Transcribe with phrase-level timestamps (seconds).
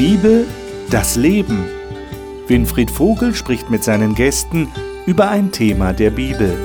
[0.00, 0.46] Bibel,
[0.88, 1.68] das Leben.
[2.46, 4.72] Winfried Vogel spricht mit seinen Gästen
[5.04, 6.58] über ein Thema der Bibel.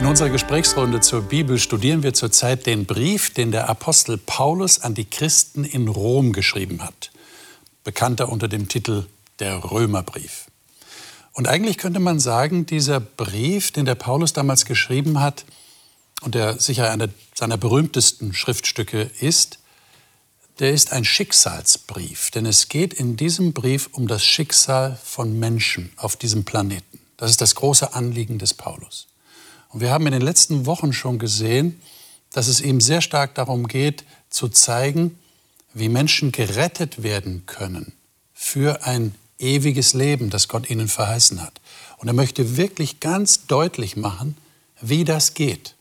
[0.00, 4.94] In unserer Gesprächsrunde zur Bibel studieren wir zurzeit den Brief, den der Apostel Paulus an
[4.94, 7.12] die Christen in Rom geschrieben hat,
[7.84, 9.06] bekannter unter dem Titel
[9.38, 10.49] der Römerbrief.
[11.40, 15.46] Und eigentlich könnte man sagen, dieser Brief, den der Paulus damals geschrieben hat
[16.20, 19.58] und der sicher einer seiner berühmtesten Schriftstücke ist,
[20.58, 22.30] der ist ein Schicksalsbrief.
[22.30, 27.00] Denn es geht in diesem Brief um das Schicksal von Menschen auf diesem Planeten.
[27.16, 29.06] Das ist das große Anliegen des Paulus.
[29.70, 31.80] Und wir haben in den letzten Wochen schon gesehen,
[32.34, 35.18] dass es ihm sehr stark darum geht, zu zeigen,
[35.72, 37.94] wie Menschen gerettet werden können
[38.34, 41.60] für ein ewiges Leben, das Gott ihnen verheißen hat.
[41.98, 44.36] Und er möchte wirklich ganz deutlich machen,
[44.80, 45.74] wie das geht.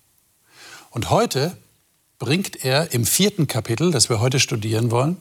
[0.92, 1.56] Und heute
[2.18, 5.18] bringt er im vierten Kapitel, das wir heute studieren wollen,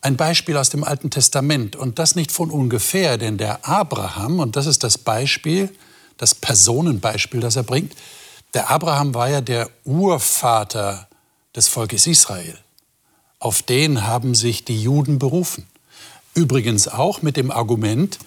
[0.00, 1.76] ein Beispiel aus dem Alten Testament.
[1.76, 5.74] Und das nicht von ungefähr, denn der Abraham, und das ist das Beispiel,
[6.16, 7.94] das Personenbeispiel, das er bringt,
[8.54, 11.08] der Abraham war ja der Urvater
[11.54, 12.58] des Volkes Israel.
[13.38, 15.66] Auf den haben sich die Juden berufen.
[16.36, 18.18] Übrigens auch mit dem Argument,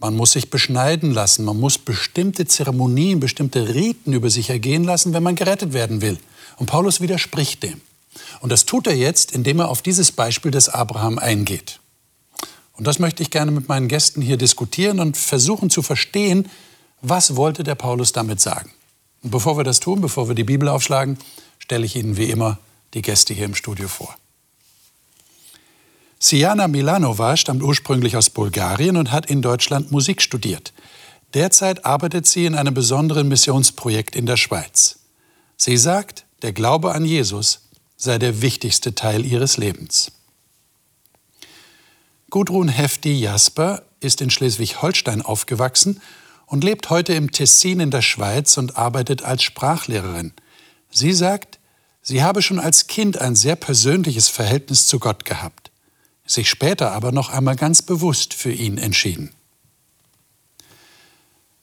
[0.00, 5.12] man muss sich beschneiden lassen, man muss bestimmte Zeremonien, bestimmte Riten über sich ergehen lassen,
[5.12, 6.18] wenn man gerettet werden will.
[6.56, 7.80] Und Paulus widerspricht dem.
[8.40, 11.78] Und das tut er jetzt, indem er auf dieses Beispiel des Abraham eingeht.
[12.72, 16.50] Und das möchte ich gerne mit meinen Gästen hier diskutieren und versuchen zu verstehen,
[17.02, 18.72] was wollte der Paulus damit sagen.
[19.22, 21.18] Und bevor wir das tun, bevor wir die Bibel aufschlagen,
[21.60, 22.58] stelle ich Ihnen wie immer
[22.94, 24.16] die Gäste hier im Studio vor.
[26.24, 30.72] Siana Milanova stammt ursprünglich aus Bulgarien und hat in Deutschland Musik studiert.
[31.34, 35.00] Derzeit arbeitet sie in einem besonderen Missionsprojekt in der Schweiz.
[35.56, 37.62] Sie sagt, der Glaube an Jesus
[37.96, 40.12] sei der wichtigste Teil ihres Lebens.
[42.30, 46.00] Gudrun Hefti Jasper ist in Schleswig-Holstein aufgewachsen
[46.46, 50.32] und lebt heute im Tessin in der Schweiz und arbeitet als Sprachlehrerin.
[50.88, 51.58] Sie sagt,
[52.00, 55.61] sie habe schon als Kind ein sehr persönliches Verhältnis zu Gott gehabt
[56.26, 59.34] sich später aber noch einmal ganz bewusst für ihn entschieden.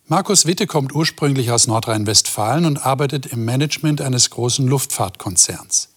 [0.08, 5.90] Markus Witte kommt ursprünglich aus Nordrhein-Westfalen und arbeitet im Management eines großen Luftfahrtkonzerns.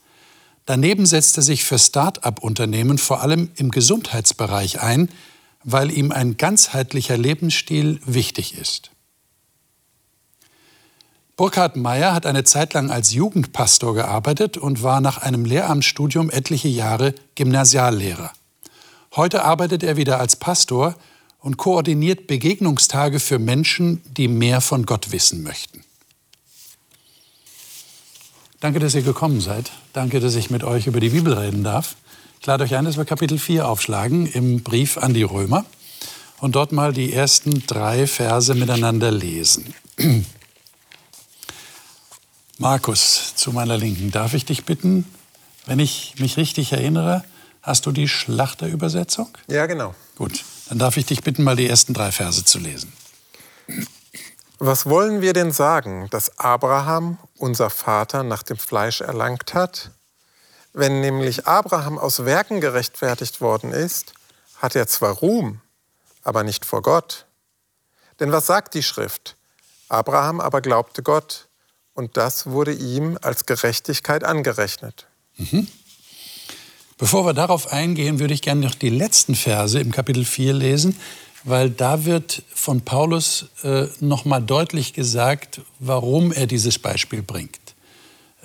[0.66, 5.08] Daneben setzt er sich für Start-up-Unternehmen vor allem im Gesundheitsbereich ein,
[5.64, 8.90] weil ihm ein ganzheitlicher Lebensstil wichtig ist.
[11.36, 16.68] Burkhard Meyer hat eine Zeit lang als Jugendpastor gearbeitet und war nach einem Lehramtsstudium etliche
[16.68, 18.32] Jahre Gymnasiallehrer.
[19.14, 20.94] Heute arbeitet er wieder als Pastor
[21.38, 25.84] und koordiniert Begegnungstage für Menschen, die mehr von Gott wissen möchten.
[28.60, 29.70] Danke, dass ihr gekommen seid.
[29.92, 31.96] Danke, dass ich mit euch über die Bibel reden darf.
[32.40, 35.66] Ich lade euch ein, dass wir Kapitel 4 aufschlagen im Brief an die Römer
[36.40, 39.74] und dort mal die ersten drei Verse miteinander lesen.
[42.58, 45.04] Markus, zu meiner Linken, darf ich dich bitten,
[45.66, 47.24] wenn ich mich richtig erinnere,
[47.62, 49.28] Hast du die Schlachterübersetzung?
[49.46, 49.94] Ja, genau.
[50.16, 52.92] Gut, dann darf ich dich bitten, mal die ersten drei Verse zu lesen.
[54.58, 59.90] Was wollen wir denn sagen, dass Abraham, unser Vater, nach dem Fleisch erlangt hat?
[60.72, 64.14] Wenn nämlich Abraham aus Werken gerechtfertigt worden ist,
[64.56, 65.60] hat er zwar Ruhm,
[66.22, 67.26] aber nicht vor Gott.
[68.20, 69.36] Denn was sagt die Schrift?
[69.88, 71.48] Abraham aber glaubte Gott,
[71.94, 75.06] und das wurde ihm als Gerechtigkeit angerechnet.
[75.36, 75.68] Mhm.
[77.02, 80.96] Bevor wir darauf eingehen, würde ich gerne noch die letzten Verse im Kapitel 4 lesen,
[81.42, 87.58] weil da wird von Paulus äh, nochmal deutlich gesagt, warum er dieses Beispiel bringt.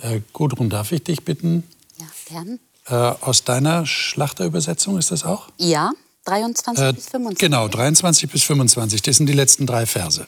[0.02, 1.62] Äh, Gudrun, darf ich dich bitten?
[1.98, 2.58] Ja, gern.
[2.88, 2.94] Äh,
[3.24, 5.50] aus deiner Schlachterübersetzung ist das auch?
[5.58, 5.92] Ja,
[6.24, 7.38] 23 äh, bis 25.
[7.38, 9.02] Genau, 23 bis 25.
[9.02, 10.26] Das sind die letzten drei Verse.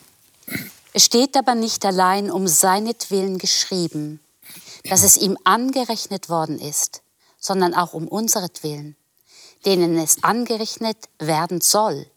[0.93, 4.21] Es steht aber nicht allein um seinetwillen geschrieben,
[4.85, 7.01] dass es ihm angerechnet worden ist
[7.41, 8.95] sondern auch um unseretwillen,
[9.65, 12.07] denen es angerechnet werden soll,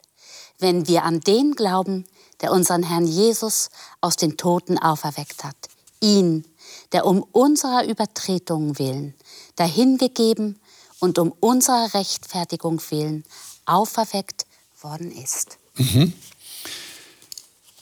[0.61, 2.05] wenn wir an den glauben,
[2.41, 5.57] der unseren Herrn Jesus aus den Toten auferweckt hat.
[6.01, 6.45] Ihn,
[6.93, 9.15] der um unserer Übertretungen willen
[9.57, 10.61] dahingegeben
[11.01, 13.25] und um unserer Rechtfertigung willen
[13.67, 14.47] auferweckt
[14.81, 15.59] worden ist.
[15.77, 16.13] Mhm.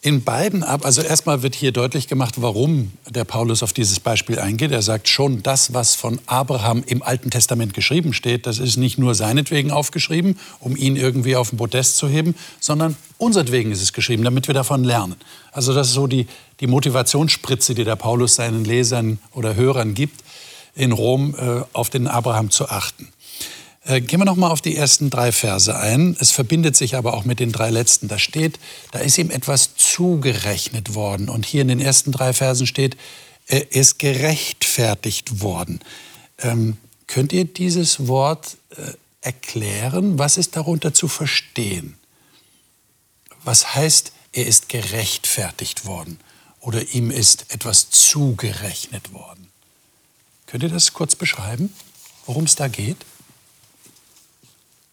[0.05, 0.85] In beiden ab.
[0.85, 4.73] Also erstmal wird hier deutlich gemacht, warum der Paulus auf dieses Beispiel eingeht.
[4.73, 8.99] Er sagt schon, das, was von Abraham im Alten Testament geschrieben steht, das ist nicht
[8.99, 13.93] nur seinetwegen aufgeschrieben, um ihn irgendwie auf den Podest zu heben, sondern unsertwegen ist es
[13.93, 15.15] geschrieben, damit wir davon lernen.
[15.53, 16.27] Also das ist so die,
[16.59, 20.25] die Motivationsspritze, die der Paulus seinen Lesern oder Hörern gibt,
[20.75, 23.09] in Rom äh, auf den Abraham zu achten.
[23.85, 26.17] Äh, gehen wir noch mal auf die ersten drei Verse ein.
[26.21, 28.09] Es verbindet sich aber auch mit den drei letzten.
[28.09, 28.59] Da steht,
[28.93, 31.29] da ist ihm etwas zugerechnet worden.
[31.29, 32.97] Und hier in den ersten drei Versen steht,
[33.47, 35.81] er ist gerechtfertigt worden.
[36.39, 36.77] Ähm,
[37.09, 40.19] könnt ihr dieses Wort äh, erklären?
[40.19, 41.97] Was ist darunter zu verstehen?
[43.45, 46.21] Was heißt, er ist gerechtfertigt worden
[46.61, 49.49] oder ihm ist etwas zugerechnet worden?
[50.47, 51.75] Könnt ihr das kurz beschreiben,
[52.27, 52.99] worum es da geht?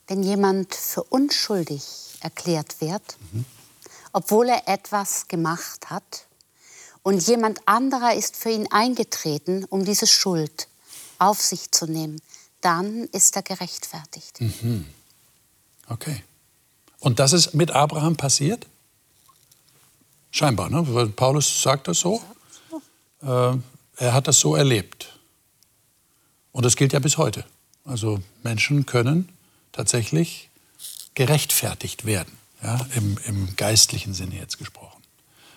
[0.09, 1.83] Wenn jemand für unschuldig
[2.19, 3.45] erklärt wird, mhm.
[4.11, 6.25] obwohl er etwas gemacht hat,
[7.01, 10.67] und jemand anderer ist für ihn eingetreten, um diese Schuld
[11.17, 12.21] auf sich zu nehmen,
[12.61, 14.41] dann ist er gerechtfertigt.
[14.41, 14.85] Mhm.
[15.87, 16.23] Okay.
[16.99, 18.67] Und das ist mit Abraham passiert?
[20.31, 20.83] Scheinbar, ne?
[20.93, 22.21] Weil Paulus sagt das so.
[23.21, 23.57] Äh,
[23.95, 25.17] er hat das so erlebt.
[26.51, 27.45] Und das gilt ja bis heute.
[27.85, 29.29] Also Menschen können
[29.71, 30.49] tatsächlich
[31.15, 35.01] gerechtfertigt werden, ja, im, im geistlichen Sinne jetzt gesprochen.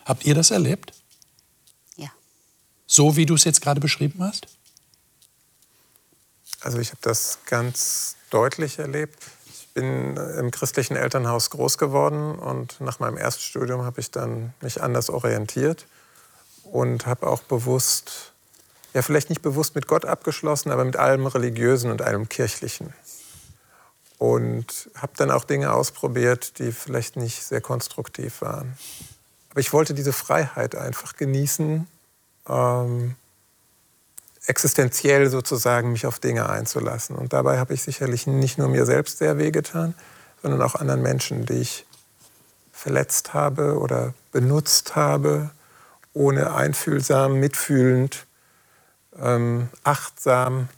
[0.05, 0.93] Habt ihr das erlebt?
[1.97, 2.11] Ja.
[2.87, 4.47] So wie du es jetzt gerade beschrieben hast?
[6.61, 9.19] Also ich habe das ganz deutlich erlebt.
[9.47, 14.83] Ich bin im christlichen Elternhaus groß geworden und nach meinem Erststudium habe ich dann mich
[14.83, 15.87] anders orientiert
[16.65, 18.33] und habe auch bewusst,
[18.95, 22.93] ja vielleicht nicht bewusst mit Gott abgeschlossen, aber mit allem Religiösen und allem Kirchlichen
[24.23, 28.79] und habe dann auch Dinge ausprobiert, die vielleicht nicht sehr konstruktiv waren.
[29.51, 31.89] Aber ich wollte diese Freiheit einfach genießen,
[32.49, 33.17] ähm,
[34.47, 37.17] existenziell sozusagen mich auf Dinge einzulassen.
[37.17, 39.95] Und dabei habe ich sicherlich nicht nur mir selbst sehr wehgetan,
[40.41, 41.85] sondern auch anderen Menschen, die ich
[42.73, 45.51] verletzt habe oder benutzt habe,
[46.15, 48.25] ohne einfühlsam, mitfühlend,
[49.21, 50.69] ähm, achtsam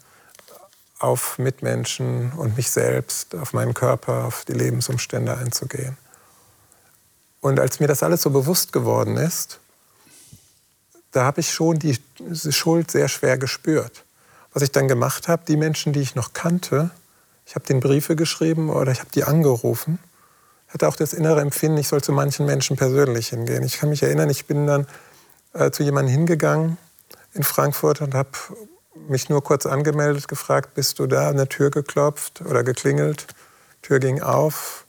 [0.98, 5.96] auf Mitmenschen und mich selbst, auf meinen Körper, auf die Lebensumstände einzugehen.
[7.40, 9.60] Und als mir das alles so bewusst geworden ist,
[11.10, 11.98] da habe ich schon die,
[12.50, 14.04] Schuld sehr schwer gespürt.
[14.52, 16.90] Was ich dann gemacht habe, die Menschen, die ich noch kannte,
[17.46, 19.98] ich habe den Briefe geschrieben oder ich habe die angerufen,
[20.68, 23.62] hatte auch das innere Empfinden, ich soll zu manchen Menschen persönlich hingehen.
[23.62, 24.86] Ich kann mich erinnern, ich bin dann
[25.52, 26.78] äh, zu jemandem hingegangen
[27.32, 28.30] in Frankfurt und habe
[29.08, 33.26] mich nur kurz angemeldet, gefragt, bist du da, an der Tür geklopft oder geklingelt.
[33.82, 34.84] Tür ging auf,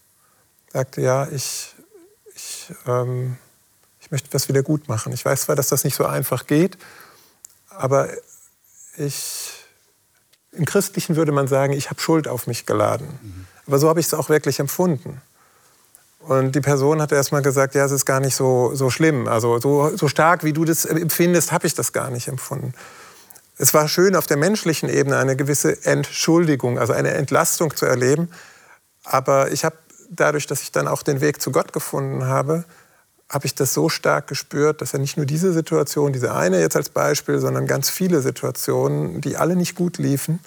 [0.71, 1.75] sagte, ja, ich,
[2.35, 3.37] ich, ähm,
[3.99, 5.11] ich möchte was wieder gut machen.
[5.11, 6.77] Ich weiß zwar, dass das nicht so einfach geht,
[7.69, 8.09] aber
[8.97, 9.51] ich,
[10.51, 13.19] im Christlichen würde man sagen, ich habe Schuld auf mich geladen.
[13.21, 13.47] Mhm.
[13.67, 15.21] Aber so habe ich es auch wirklich empfunden.
[16.19, 19.27] Und die Person hat erst mal gesagt, ja, es ist gar nicht so, so schlimm.
[19.27, 22.73] Also so, so stark, wie du das empfindest, habe ich das gar nicht empfunden
[23.57, 28.29] es war schön, auf der menschlichen Ebene eine gewisse Entschuldigung, also eine Entlastung zu erleben.
[29.03, 29.77] Aber ich habe
[30.09, 32.65] dadurch, dass ich dann auch den Weg zu Gott gefunden habe,
[33.29, 36.75] habe ich das so stark gespürt, dass er nicht nur diese Situation, diese eine jetzt
[36.75, 40.39] als Beispiel, sondern ganz viele Situationen, die alle nicht gut liefen,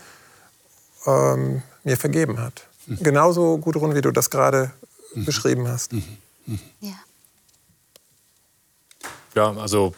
[1.07, 2.67] ähm, mir vergeben hat.
[2.87, 3.03] Mhm.
[3.03, 4.71] Genauso, Gudrun, wie du das gerade
[5.15, 5.25] mhm.
[5.25, 5.93] beschrieben hast.
[5.93, 6.05] Mhm.
[6.47, 6.61] mhm.
[6.81, 6.95] Ja.
[9.35, 9.95] Ja, also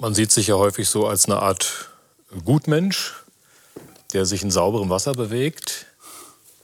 [0.00, 1.90] man sieht sich ja häufig so als eine Art
[2.44, 3.14] Gutmensch,
[4.12, 5.86] der sich in sauberem Wasser bewegt.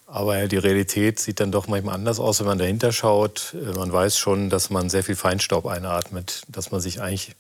[0.07, 3.55] Aber die Realität sieht dann doch manchmal anders aus, wenn man dahinter schaut.
[3.75, 7.35] Man weiß schon, dass man sehr viel Feinstaub einatmet, dass man sich eigentlich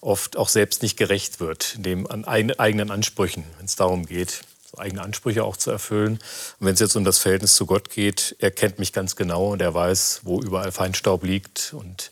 [0.00, 4.40] oft auch selbst nicht gerecht wird, dem an eigenen Ansprüchen, wenn es darum geht,
[4.76, 6.14] eigene Ansprüche auch zu erfüllen.
[6.58, 9.52] Und wenn es jetzt um das Verhältnis zu Gott geht, er kennt mich ganz genau
[9.52, 12.10] und er weiß, wo überall Feinstaub liegt und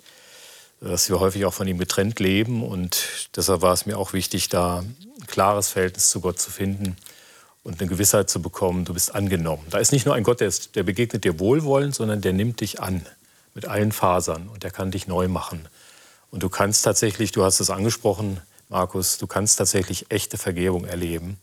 [0.81, 2.63] dass wir häufig auch von ihm getrennt leben.
[2.63, 6.97] Und deshalb war es mir auch wichtig, da ein klares Verhältnis zu Gott zu finden
[7.63, 9.67] und eine Gewissheit zu bekommen, du bist angenommen.
[9.71, 12.61] Da ist nicht nur ein Gott, der, ist, der begegnet dir wohlwollend, sondern der nimmt
[12.61, 13.05] dich an
[13.55, 15.69] mit allen Fasern und der kann dich neu machen.
[16.31, 21.39] Und du kannst tatsächlich, du hast es angesprochen, Markus, du kannst tatsächlich echte Vergebung erleben.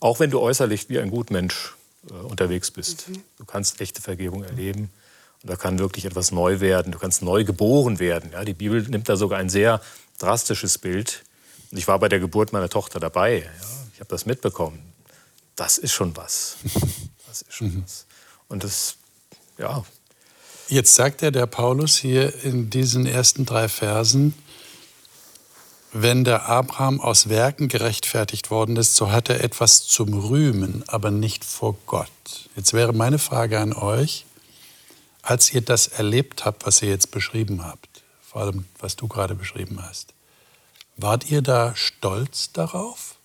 [0.00, 1.74] Auch wenn du äußerlich wie ein Gutmensch
[2.10, 3.08] äh, unterwegs bist.
[3.08, 3.22] Mhm.
[3.38, 4.90] Du kannst echte Vergebung erleben.
[5.44, 6.92] Da kann wirklich etwas neu werden.
[6.92, 8.30] Du kannst neu geboren werden.
[8.32, 9.80] Ja, die Bibel nimmt da sogar ein sehr
[10.18, 11.24] drastisches Bild.
[11.72, 13.38] Ich war bei der Geburt meiner Tochter dabei.
[13.38, 14.78] Ja, ich habe das mitbekommen.
[15.56, 16.56] Das ist schon was.
[17.32, 17.82] Das ist schon mhm.
[17.82, 18.04] was.
[18.48, 18.96] Und das,
[19.56, 19.86] ja.
[20.68, 24.34] Jetzt sagt er der Paulus hier in diesen ersten drei Versen,
[25.92, 31.10] wenn der Abraham aus Werken gerechtfertigt worden ist, so hat er etwas zum Rühmen, aber
[31.10, 32.10] nicht vor Gott.
[32.54, 34.26] Jetzt wäre meine Frage an euch,
[35.22, 39.34] als ihr das erlebt habt, was ihr jetzt beschrieben habt, vor allem was du gerade
[39.34, 40.12] beschrieben hast,
[40.96, 43.16] wart ihr da stolz darauf?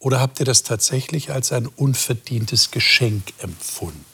[0.00, 4.04] Oder habt ihr das tatsächlich als ein unverdientes Geschenk empfunden?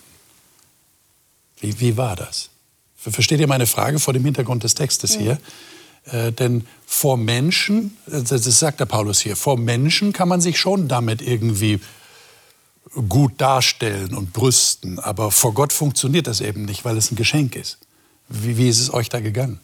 [1.60, 2.50] Wie, wie war das?
[2.96, 5.38] Versteht ihr meine Frage vor dem Hintergrund des Textes hier?
[6.06, 10.58] Äh, denn vor Menschen, äh, das sagt der Paulus hier, vor Menschen kann man sich
[10.58, 11.80] schon damit irgendwie
[13.08, 14.98] gut darstellen und brüsten.
[14.98, 17.78] Aber vor Gott funktioniert das eben nicht, weil es ein Geschenk ist.
[18.28, 19.60] Wie, wie ist es euch da gegangen?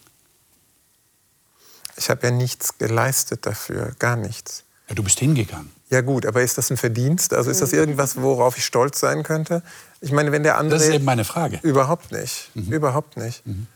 [1.96, 4.64] Ich habe ja nichts geleistet dafür, gar nichts.
[4.88, 5.70] Ja, du bist hingegangen.
[5.90, 7.34] Ja gut, aber ist das ein Verdienst?
[7.34, 9.62] Also ist das irgendwas, worauf ich stolz sein könnte?
[10.00, 10.78] Ich meine, wenn der andere...
[10.78, 11.58] Das ist eben meine Frage.
[11.62, 12.50] Überhaupt nicht.
[12.54, 12.72] Mhm.
[12.72, 13.44] Überhaupt nicht.
[13.46, 13.66] Mhm.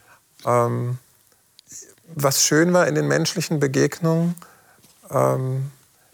[0.46, 0.98] Ähm,
[2.14, 4.36] was schön war in den menschlichen Begegnungen,
[5.10, 5.70] ähm,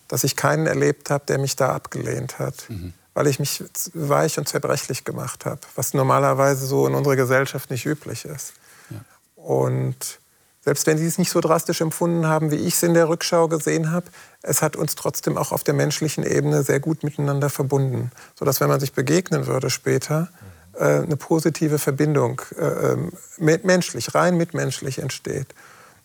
[0.09, 2.65] dass ich keinen erlebt habe, der mich da abgelehnt hat.
[2.69, 2.95] Mhm.
[3.14, 7.85] Weil ich mich weich und zerbrechlich gemacht habe, was normalerweise so in unserer Gesellschaft nicht
[7.85, 8.52] üblich ist.
[8.90, 9.00] Ja.
[9.37, 10.21] Und
[10.62, 13.49] selbst wenn sie es nicht so drastisch empfunden haben, wie ich es in der Rückschau
[13.49, 14.07] gesehen habe,
[14.43, 18.12] es hat uns trotzdem auch auf der menschlichen Ebene sehr gut miteinander verbunden.
[18.38, 20.29] Sodass, wenn man sich begegnen würde später,
[20.75, 25.49] äh, eine positive Verbindung äh, ähm, menschlich, rein mitmenschlich entsteht.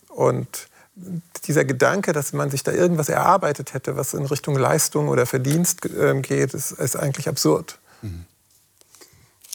[0.07, 5.25] Und dieser Gedanke, dass man sich da irgendwas erarbeitet hätte, was in Richtung Leistung oder
[5.25, 7.79] Verdienst äh, geht, ist, ist, eigentlich absurd.
[8.01, 8.25] Mhm.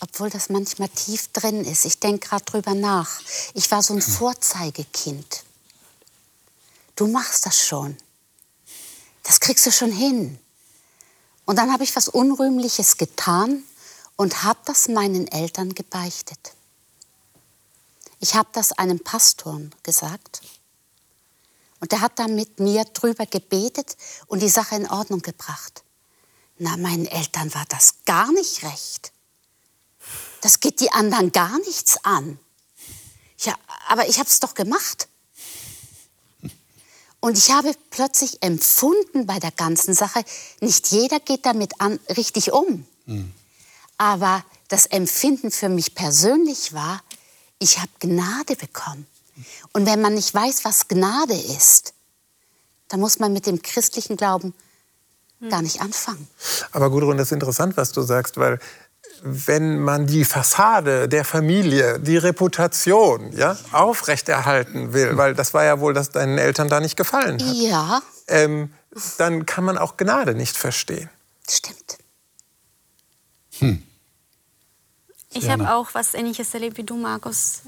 [0.03, 1.85] Obwohl das manchmal tief drin ist.
[1.85, 3.21] Ich denke gerade drüber nach.
[3.55, 5.45] Ich war so ein Vorzeigekind.
[6.97, 7.97] Du machst das schon.
[9.25, 10.39] Das kriegst du schon hin.
[11.45, 13.63] Und dann habe ich was Unrühmliches getan
[14.17, 16.55] und habe das meinen Eltern gebeichtet.
[18.21, 20.43] Ich habe das einem Pastor gesagt.
[21.81, 23.97] Und der hat dann mit mir drüber gebetet
[24.27, 25.83] und die Sache in Ordnung gebracht.
[26.59, 29.13] Na, meinen Eltern war das gar nicht recht.
[30.43, 32.39] Das geht die anderen gar nichts an.
[33.39, 33.55] Ja,
[33.89, 35.09] aber ich habe es doch gemacht.
[37.21, 40.25] Und ich habe plötzlich empfunden bei der ganzen Sache,
[40.61, 42.87] nicht jeder geht damit an, richtig um.
[43.07, 43.33] Mhm.
[43.99, 47.03] Aber das Empfinden für mich persönlich war,
[47.59, 49.07] ich habe Gnade bekommen.
[49.73, 51.95] Und wenn man nicht weiß, was Gnade ist,
[52.89, 54.55] dann muss man mit dem christlichen Glauben
[55.49, 56.29] gar nicht anfangen.
[56.73, 58.59] Aber Gudrun, das ist interessant, was du sagst, weil
[59.23, 65.81] wenn man die Fassade der Familie, die Reputation ja, aufrechterhalten will, weil das war ja
[65.81, 68.03] wohl, dass deinen Eltern da nicht gefallen hat, ja.
[68.29, 68.73] ähm,
[69.19, 71.11] dann kann man auch Gnade nicht verstehen.
[71.49, 71.99] Stimmt.
[73.59, 73.83] Hm.
[75.33, 77.61] Ich habe auch was Ähnliches erlebt wie du, Markus.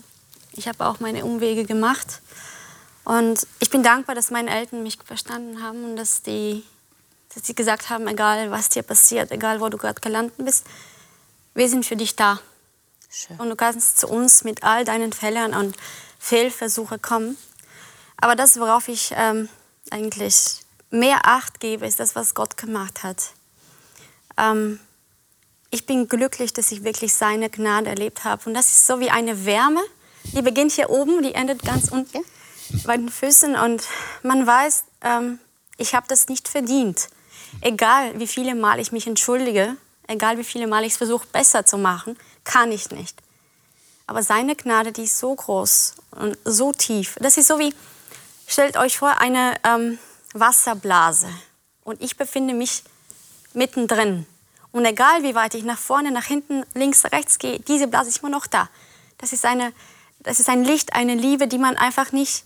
[0.53, 2.21] Ich habe auch meine Umwege gemacht.
[3.05, 6.65] Und ich bin dankbar, dass meine Eltern mich verstanden haben und dass, die,
[7.35, 10.67] dass sie gesagt haben, egal was dir passiert, egal wo du gerade gelandet bist,
[11.55, 12.41] wir sind für dich da.
[13.11, 13.37] Schön.
[13.39, 15.77] Und du kannst zu uns mit all deinen Fehlern und
[16.19, 17.37] Fehlversuchen kommen.
[18.17, 19.49] Aber das, worauf ich ähm,
[19.91, 23.33] eigentlich mehr Acht gebe, ist das, was Gott gemacht hat.
[24.39, 24.79] Ähm,
[25.71, 28.43] ich bin glücklich, dass ich wirklich seine Gnade erlebt habe.
[28.47, 29.83] Und das ist so wie eine Wärme,
[30.25, 32.25] die beginnt hier oben, die endet ganz unten
[32.85, 33.57] bei den Füßen.
[33.57, 33.85] Und
[34.23, 35.39] man weiß, ähm,
[35.77, 37.09] ich habe das nicht verdient.
[37.61, 39.77] Egal, wie viele Mal ich mich entschuldige,
[40.07, 43.19] egal wie viele Mal ich es versuche, besser zu machen, kann ich nicht.
[44.07, 47.17] Aber seine Gnade, die ist so groß und so tief.
[47.21, 47.75] Das ist so wie,
[48.47, 49.99] stellt euch vor, eine ähm,
[50.35, 51.29] Wasserblase.
[51.85, 52.85] Und ich befinde mich
[53.55, 54.27] mittendrin.
[54.71, 58.19] Und egal wie weit ich nach vorne, nach hinten, links, rechts gehe, diese Blase ist
[58.19, 58.69] immer noch da.
[59.19, 59.73] Das ist, eine,
[60.23, 62.45] das ist ein Licht, eine Liebe, die man einfach nicht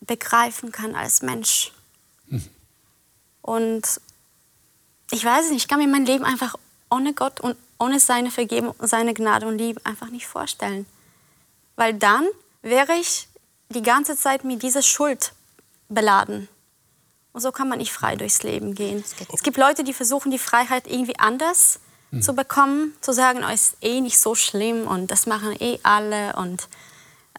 [0.00, 1.72] begreifen kann als Mensch.
[2.28, 2.44] Hm.
[3.42, 4.00] Und
[5.10, 6.56] ich weiß nicht, ich kann mir mein Leben einfach
[6.90, 10.86] ohne Gott und ohne seine Vergebung, seine Gnade und Liebe einfach nicht vorstellen.
[11.76, 12.26] Weil dann
[12.62, 13.28] wäre ich
[13.68, 15.32] die ganze Zeit mit dieser Schuld
[15.88, 16.48] beladen.
[17.32, 19.04] Und so kann man nicht frei durchs Leben gehen.
[19.32, 21.78] Es gibt Leute, die versuchen, die Freiheit irgendwie anders
[22.10, 22.22] mhm.
[22.22, 26.34] zu bekommen, zu sagen, oh, ist eh nicht so schlimm und das machen eh alle
[26.36, 26.68] und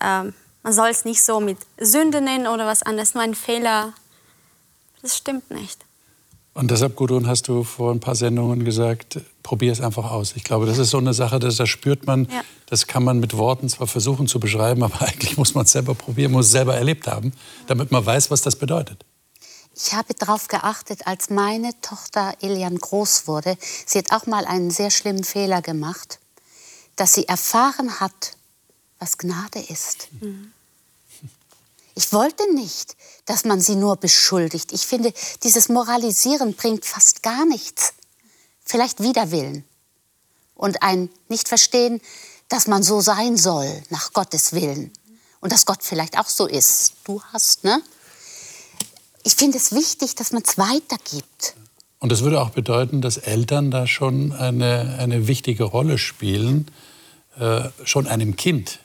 [0.03, 3.93] ähm, man soll es nicht so mit Sünde nennen oder was anderes, nur ein Fehler.
[5.01, 5.85] Das stimmt nicht.
[6.53, 10.33] Und deshalb, Gudrun, hast du vor ein paar Sendungen gesagt, probier es einfach aus.
[10.35, 12.41] Ich glaube, das ist so eine Sache, das, das spürt man, ja.
[12.65, 15.95] das kann man mit Worten zwar versuchen zu beschreiben, aber eigentlich muss man es selber
[15.95, 17.31] probieren, muss es selber erlebt haben,
[17.67, 19.05] damit man weiß, was das bedeutet.
[19.73, 24.71] Ich habe darauf geachtet, als meine Tochter Elian groß wurde, sie hat auch mal einen
[24.71, 26.19] sehr schlimmen Fehler gemacht,
[26.97, 28.33] dass sie erfahren hat,
[28.99, 30.09] was Gnade ist.
[30.19, 30.51] Mhm.
[31.95, 34.71] Ich wollte nicht, dass man sie nur beschuldigt.
[34.71, 35.13] Ich finde,
[35.43, 37.93] dieses Moralisieren bringt fast gar nichts.
[38.63, 39.65] Vielleicht Widerwillen
[40.55, 42.01] und ein Nicht-Verstehen,
[42.47, 44.91] dass man so sein soll, nach Gottes Willen.
[45.41, 46.93] Und dass Gott vielleicht auch so ist.
[47.05, 47.81] Du hast, ne?
[49.23, 51.55] Ich finde es wichtig, dass man es weitergibt.
[51.99, 56.69] Und das würde auch bedeuten, dass Eltern da schon eine, eine wichtige Rolle spielen,
[57.37, 58.79] äh, schon einem Kind.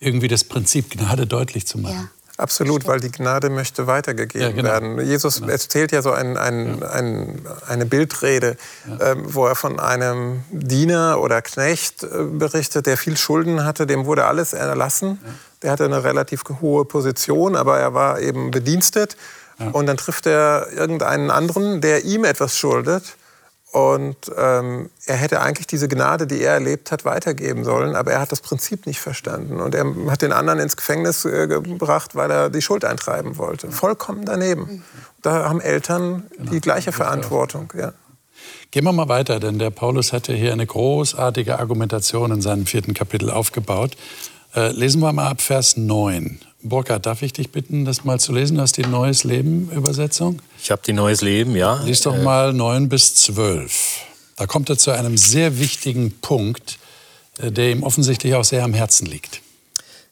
[0.00, 1.94] Irgendwie das Prinzip Gnade deutlich zu machen.
[1.94, 2.08] Ja.
[2.38, 4.68] Absolut, weil die Gnade möchte weitergegeben ja, genau.
[4.68, 5.04] werden.
[5.04, 5.50] Jesus genau.
[5.50, 6.88] erzählt ja so ein, ein, ja.
[6.90, 9.12] ein, eine Bildrede, ja.
[9.12, 13.88] ähm, wo er von einem Diener oder Knecht äh, berichtet, der viel Schulden hatte.
[13.88, 15.18] Dem wurde alles erlassen.
[15.62, 19.16] Der hatte eine relativ hohe Position, aber er war eben bedienstet.
[19.72, 23.16] Und dann trifft er irgendeinen anderen, der ihm etwas schuldet.
[23.70, 28.20] Und ähm, er hätte eigentlich diese Gnade, die er erlebt hat, weitergeben sollen, aber er
[28.20, 29.60] hat das Prinzip nicht verstanden.
[29.60, 33.70] Und er hat den anderen ins Gefängnis äh, gebracht, weil er die Schuld eintreiben wollte.
[33.70, 34.84] Vollkommen daneben.
[35.20, 36.50] Da haben Eltern genau.
[36.50, 37.72] die gleiche Verantwortung.
[37.76, 37.92] Ja.
[38.70, 42.94] Gehen wir mal weiter, denn der Paulus hatte hier eine großartige Argumentation in seinem vierten
[42.94, 43.96] Kapitel aufgebaut.
[44.54, 46.40] Äh, lesen wir mal ab Vers 9.
[46.62, 48.56] Burkhard, darf ich dich bitten, das mal zu lesen?
[48.56, 50.42] Du hast die Neues Leben Übersetzung?
[50.60, 51.80] Ich habe die Neues Leben, ja.
[51.84, 54.00] Lies doch äh, mal 9 bis 12.
[54.36, 56.78] Da kommt er zu einem sehr wichtigen Punkt,
[57.38, 59.40] äh, der ihm offensichtlich auch sehr am Herzen liegt.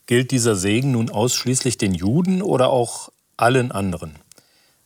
[0.06, 4.14] Gilt dieser Segen nun ausschließlich den Juden oder auch allen anderen?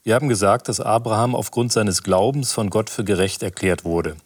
[0.03, 4.17] Wir haben gesagt, dass Abraham aufgrund seines Glaubens von Gott für gerecht erklärt wurde.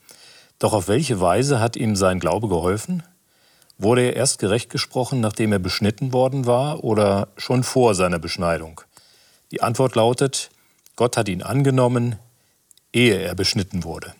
[0.60, 3.02] Doch auf welche Weise hat ihm sein Glaube geholfen?
[3.78, 8.80] Wurde er erst gerecht gesprochen, nachdem er beschnitten worden war oder schon vor seiner Beschneidung?
[9.50, 10.50] Die Antwort lautet,
[10.96, 12.16] Gott hat ihn angenommen,
[12.92, 14.14] ehe er beschnitten wurde.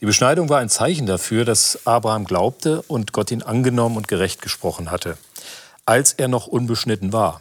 [0.00, 4.40] Die Beschneidung war ein Zeichen dafür, dass Abraham glaubte und Gott ihn angenommen und gerecht
[4.40, 5.18] gesprochen hatte,
[5.86, 7.40] als er noch unbeschnitten war.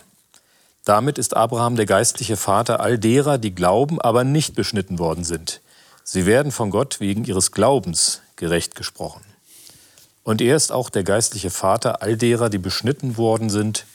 [0.83, 5.61] Damit ist Abraham der geistliche Vater all derer, die glauben, aber nicht beschnitten worden sind.
[6.03, 9.21] Sie werden von Gott wegen ihres Glaubens gerecht gesprochen.
[10.27, 13.85] Und er ist auch der geistliche Vater all derer, die beschnitten worden sind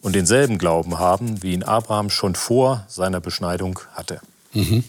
[0.00, 4.22] und denselben Glauben haben, wie ihn Abraham schon vor seiner Beschneidung hatte.
[4.54, 4.82] Mhm.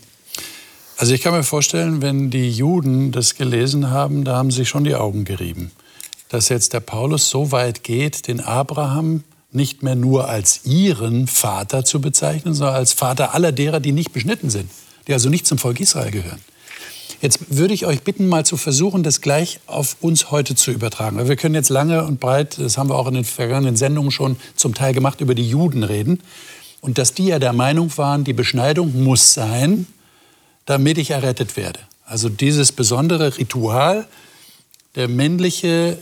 [0.95, 4.85] Also ich kann mir vorstellen, wenn die Juden das gelesen haben, da haben sie schon
[4.85, 5.73] die Augen gerieben.
[6.29, 11.83] Dass jetzt der Paulus so weit geht, den Abraham nicht mehr nur als ihren Vater
[11.83, 14.71] zu bezeichnen, sondern als Vater aller derer, die nicht beschnitten sind,
[15.09, 16.39] die also nicht zum Volk Israel gehören.
[17.25, 21.17] Jetzt würde ich euch bitten, mal zu versuchen, das gleich auf uns heute zu übertragen.
[21.17, 24.11] Weil wir können jetzt lange und breit, das haben wir auch in den vergangenen Sendungen
[24.11, 26.21] schon zum Teil gemacht, über die Juden reden.
[26.81, 29.87] Und dass die ja der Meinung waren, die Beschneidung muss sein,
[30.67, 31.79] damit ich errettet werde.
[32.05, 34.05] Also dieses besondere Ritual,
[34.93, 35.97] der männliche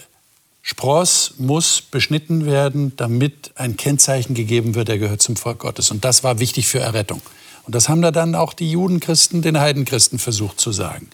[0.61, 5.89] Spross muss beschnitten werden, damit ein Kennzeichen gegeben wird, der gehört zum Volk Gottes.
[5.89, 7.21] Und das war wichtig für Errettung.
[7.65, 11.09] Und das haben da dann auch die Judenchristen den Heidenchristen versucht zu sagen.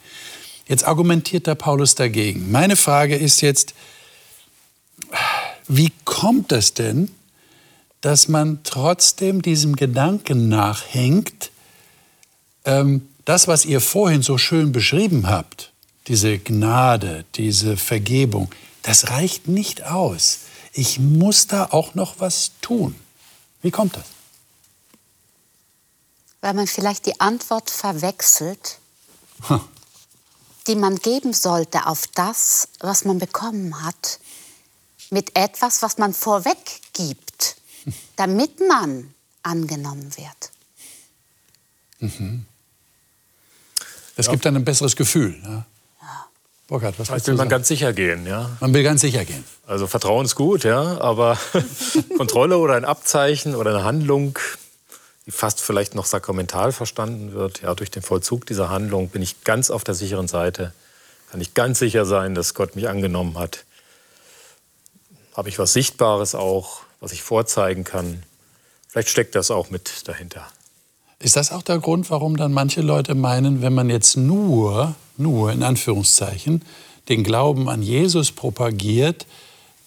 [0.68, 2.52] Jetzt argumentiert der Paulus dagegen.
[2.52, 3.74] Meine Frage ist jetzt,
[5.68, 7.12] wie kommt es denn,
[8.02, 11.52] dass man trotzdem diesem Gedanken nachhängt,
[12.66, 15.72] ähm, das, was ihr vorhin so schön beschrieben habt,
[16.08, 18.50] diese Gnade, diese Vergebung,
[18.82, 20.40] das reicht nicht aus.
[20.74, 22.96] Ich muss da auch noch was tun.
[23.62, 24.06] Wie kommt das?
[26.42, 28.80] Weil man vielleicht die Antwort verwechselt,
[29.48, 29.62] hm.
[30.68, 34.20] die man geben sollte auf das, was man bekommen hat,
[35.10, 37.56] mit etwas, was man vorweg gibt,
[38.16, 40.52] damit man angenommen wird.
[42.00, 42.46] Mhm.
[44.16, 44.32] Es ja.
[44.34, 45.38] gibt dann ein besseres Gefühl.
[45.42, 45.66] Ne?
[46.70, 48.52] Burkhard, was will man ganz sicher gehen, ja?
[48.60, 49.44] Man will ganz sicher gehen.
[49.66, 51.36] Also Vertrauen ist gut, ja, aber
[52.18, 54.38] Kontrolle oder ein Abzeichen oder eine Handlung,
[55.30, 57.62] die fast vielleicht noch sakramental verstanden wird.
[57.62, 60.74] Ja, durch den Vollzug dieser Handlung bin ich ganz auf der sicheren Seite.
[61.30, 63.64] Kann ich ganz sicher sein, dass Gott mich angenommen hat.
[65.36, 68.24] Habe ich was Sichtbares auch, was ich vorzeigen kann.
[68.88, 70.48] Vielleicht steckt das auch mit dahinter.
[71.20, 75.52] Ist das auch der Grund, warum dann manche Leute meinen, wenn man jetzt nur, nur
[75.52, 76.66] in Anführungszeichen,
[77.08, 79.28] den Glauben an Jesus propagiert,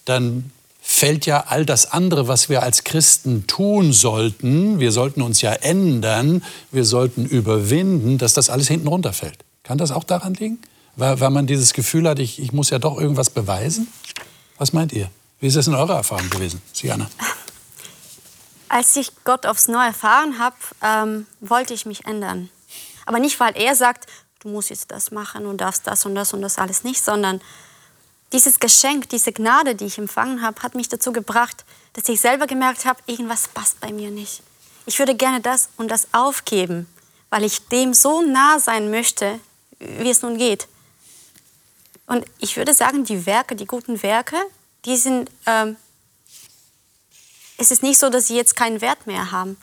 [0.05, 0.53] dann
[0.85, 5.53] fällt ja all das andere, was wir als Christen tun sollten, wir sollten uns ja
[5.53, 6.43] ändern,
[6.73, 9.45] wir sollten überwinden, dass das alles hinten runterfällt.
[9.63, 10.59] Kann das auch daran liegen?
[10.97, 13.87] Weil, weil man dieses Gefühl hat, ich, ich muss ja doch irgendwas beweisen?
[14.59, 15.09] Was meint ihr?
[15.39, 17.09] Wie ist das in eurer Erfahrung gewesen, Siana?
[18.69, 22.49] Als ich Gott aufs Neue erfahren habe, ähm, wollte ich mich ändern.
[23.07, 24.07] Aber nicht, weil er sagt,
[24.41, 27.41] du musst jetzt das machen und darfst das und das und das alles nicht, sondern
[28.33, 32.47] dieses Geschenk, diese Gnade, die ich empfangen habe, hat mich dazu gebracht, dass ich selber
[32.47, 34.43] gemerkt habe, irgendwas passt bei mir nicht.
[34.87, 36.89] Ich würde gerne das und das aufgeben,
[37.31, 39.39] weil ich dem so nah sein möchte,
[39.79, 40.67] wie es nun geht.
[42.07, 44.37] Und ich würde sagen, die Werke, die guten Werke,
[44.85, 45.77] die sind, ähm,
[47.59, 49.57] es ist nicht so, dass sie jetzt keinen Wert mehr haben,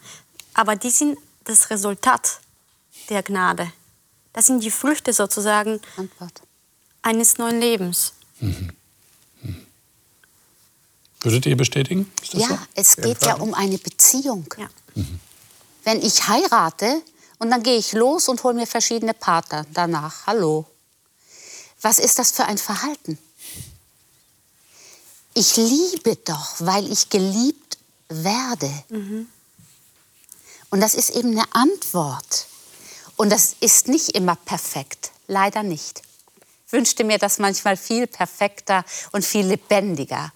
[0.53, 2.39] aber die sind das Resultat
[3.09, 3.71] der Gnade.
[4.33, 6.41] Das sind die Früchte sozusagen Antwort.
[7.01, 8.13] eines neuen Lebens.
[8.39, 8.71] Mhm.
[9.41, 9.65] Mhm.
[11.21, 12.11] Würdet ihr bestätigen?
[12.31, 12.57] ja, so?
[12.75, 14.45] es geht ja um eine Beziehung.
[14.57, 14.69] Ja.
[14.95, 15.19] Mhm.
[15.83, 17.01] Wenn ich heirate
[17.39, 20.27] und dann gehe ich los und hole mir verschiedene Partner danach.
[20.27, 20.65] Hallo.
[21.81, 23.17] Was ist das für ein Verhalten?
[25.33, 27.77] Ich liebe doch, weil ich geliebt
[28.09, 28.71] werde.
[28.89, 29.27] Mhm.
[30.69, 32.47] Und das ist eben eine Antwort.
[33.15, 36.01] Und das ist nicht immer perfekt, leider nicht.
[36.71, 40.31] Wünschte mir das manchmal viel perfekter und viel lebendiger.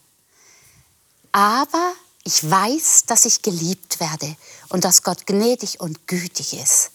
[1.31, 1.93] Aber
[2.23, 4.35] ich weiß, dass ich geliebt werde
[4.69, 6.91] und dass Gott gnädig und gütig ist.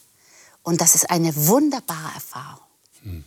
[0.63, 2.65] Und das ist eine wunderbare Erfahrung.
[3.03, 3.25] Hm.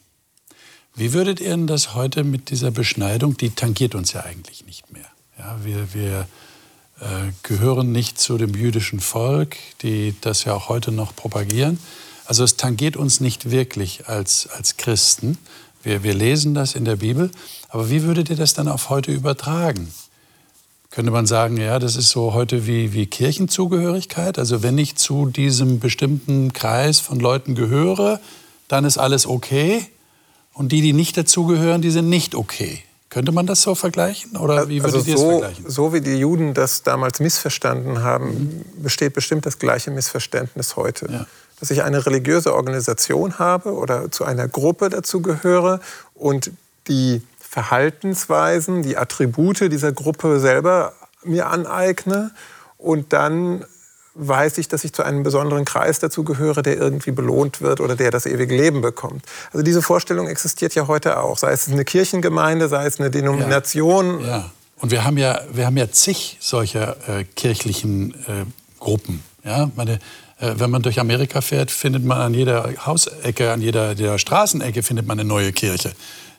[0.95, 4.91] Wie würdet ihr denn das heute mit dieser Beschneidung, die tangiert uns ja eigentlich nicht
[4.91, 5.09] mehr.
[5.37, 6.27] Ja, wir wir
[6.99, 11.79] äh, gehören nicht zu dem jüdischen Volk, die das ja auch heute noch propagieren.
[12.25, 15.37] Also es tangiert uns nicht wirklich als, als Christen.
[15.83, 17.31] Wir, wir lesen das in der Bibel.
[17.69, 19.91] Aber wie würdet ihr das dann auf heute übertragen?
[20.91, 24.37] Könnte man sagen, ja, das ist so heute wie, wie Kirchenzugehörigkeit.
[24.37, 28.19] Also wenn ich zu diesem bestimmten Kreis von Leuten gehöre,
[28.67, 29.85] dann ist alles okay.
[30.53, 32.83] Und die, die nicht dazugehören, die sind nicht okay.
[33.09, 34.37] Könnte man das so vergleichen?
[34.37, 35.69] Oder wie würdet also ihr so, es vergleichen?
[35.69, 38.27] So wie die Juden das damals missverstanden haben,
[38.75, 38.83] mhm.
[38.83, 41.07] besteht bestimmt das gleiche Missverständnis heute.
[41.11, 41.25] Ja.
[41.61, 45.79] Dass ich eine religiöse Organisation habe oder zu einer Gruppe dazugehöre
[46.13, 46.51] und
[46.89, 50.93] die Verhaltensweisen, die Attribute dieser Gruppe selber
[51.23, 52.31] mir aneigne
[52.77, 53.63] und dann
[54.13, 58.11] weiß ich, dass ich zu einem besonderen Kreis dazugehöre, der irgendwie belohnt wird oder der
[58.11, 59.23] das ewige Leben bekommt.
[59.53, 64.21] Also diese Vorstellung existiert ja heute auch, sei es eine Kirchengemeinde, sei es eine Denomination.
[64.21, 64.27] Ja.
[64.27, 64.51] ja.
[64.77, 68.45] Und wir haben ja, wir haben ja zig solcher äh, kirchlichen äh,
[68.79, 69.23] Gruppen.
[69.43, 69.99] Ja, meine,
[70.41, 75.05] wenn man durch Amerika fährt, findet man an jeder Hausecke, an jeder, jeder Straßenecke findet
[75.05, 75.93] man eine neue Kirche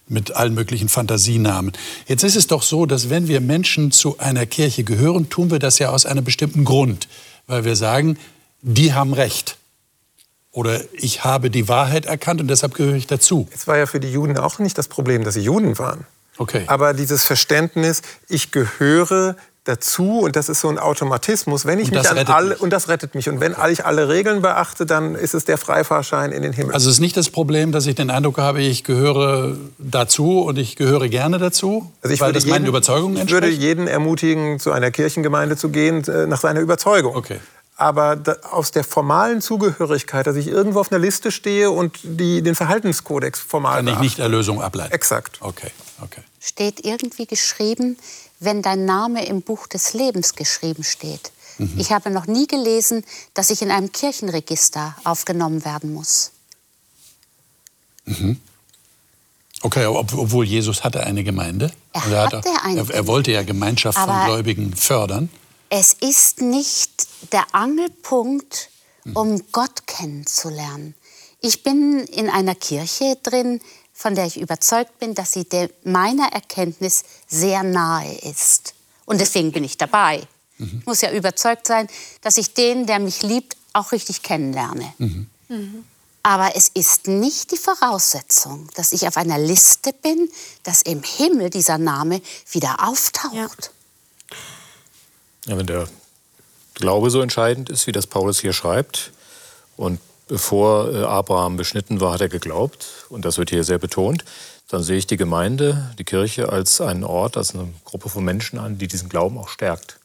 [0.08, 1.72] mit allen möglichen Fantasienamen.
[2.06, 5.60] Jetzt ist es doch so, dass wenn wir Menschen zu einer Kirche gehören, tun wir
[5.60, 7.08] das ja aus einem bestimmten Grund,
[7.46, 8.18] weil wir sagen,
[8.60, 9.56] die haben Recht.
[10.50, 13.48] Oder ich habe die Wahrheit erkannt und deshalb gehöre ich dazu.
[13.54, 16.06] Es war ja für die Juden auch nicht das Problem, dass sie Juden waren.
[16.36, 16.64] Okay.
[16.66, 21.66] Aber dieses Verständnis, ich gehöre dazu und das ist so ein Automatismus.
[21.66, 22.60] Wenn ich mich an alle mich.
[22.60, 26.32] und das rettet mich und wenn ich alle Regeln beachte, dann ist es der Freifahrschein
[26.32, 26.74] in den Himmel.
[26.74, 30.58] Also es ist nicht das Problem, dass ich den Eindruck habe, ich gehöre dazu und
[30.58, 33.44] ich gehöre gerne dazu, also ich weil das jeden, meinen Überzeugungen entspricht.
[33.44, 37.14] Ich würde jeden ermutigen, zu einer Kirchengemeinde zu gehen äh, nach seiner Überzeugung.
[37.14, 37.38] Okay.
[37.76, 38.18] Aber
[38.50, 43.40] aus der formalen Zugehörigkeit, dass ich irgendwo auf einer Liste stehe und die, den Verhaltenskodex
[43.40, 44.92] formal Kann ich nicht Erlösung ableiten?
[44.92, 45.38] Exakt.
[45.40, 45.70] Okay,
[46.00, 46.20] okay.
[46.38, 47.96] Steht irgendwie geschrieben,
[48.44, 51.32] wenn dein Name im Buch des Lebens geschrieben steht.
[51.58, 51.74] Mhm.
[51.78, 56.32] Ich habe noch nie gelesen, dass ich in einem Kirchenregister aufgenommen werden muss.
[58.04, 58.40] Mhm.
[59.62, 61.70] Okay, obwohl Jesus hatte eine Gemeinde.
[61.92, 65.30] Er, er hatte eine er, er, wollte ja Gemeinschaft von Gläubigen fördern.
[65.68, 68.70] Es ist nicht der Angelpunkt,
[69.04, 69.16] mhm.
[69.16, 70.94] um Gott kennenzulernen.
[71.40, 73.60] Ich bin in einer Kirche drin,
[73.92, 75.46] von der ich überzeugt bin, dass sie
[75.84, 78.74] meiner Erkenntnis sehr nahe ist.
[79.04, 80.22] Und deswegen bin ich dabei.
[80.58, 80.78] Mhm.
[80.80, 81.88] Ich muss ja überzeugt sein,
[82.20, 84.92] dass ich den, der mich liebt, auch richtig kennenlerne.
[84.98, 85.30] Mhm.
[85.48, 85.84] Mhm.
[86.22, 90.30] Aber es ist nicht die Voraussetzung, dass ich auf einer Liste bin,
[90.62, 93.34] dass im Himmel dieser Name wieder auftaucht.
[93.34, 93.48] Ja.
[95.46, 95.88] Ja, wenn der
[96.74, 99.12] Glaube so entscheidend ist, wie das Paulus hier schreibt,
[99.76, 102.86] und bevor äh, Abraham beschnitten war, hat er geglaubt.
[103.08, 104.24] Und das wird hier sehr betont.
[104.68, 108.58] Dann sehe ich die Gemeinde, die Kirche als einen Ort, als eine Gruppe von Menschen
[108.58, 109.98] an, die diesen Glauben auch stärkt.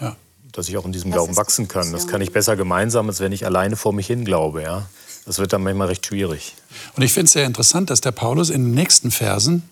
[0.00, 0.16] Ja.
[0.52, 1.92] Dass ich auch in diesem das Glauben wachsen kann.
[1.92, 4.62] Das kann ich besser gemeinsam, als wenn ich alleine vor mich hin glaube.
[4.62, 4.88] Ja?
[5.24, 6.56] Das wird dann manchmal recht schwierig.
[6.96, 9.68] Und ich finde es sehr interessant, dass der Paulus in den nächsten Versen,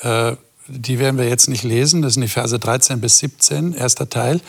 [0.00, 0.34] äh,
[0.66, 4.40] die werden wir jetzt nicht lesen, das sind die Verse 13 bis 17, erster Teil,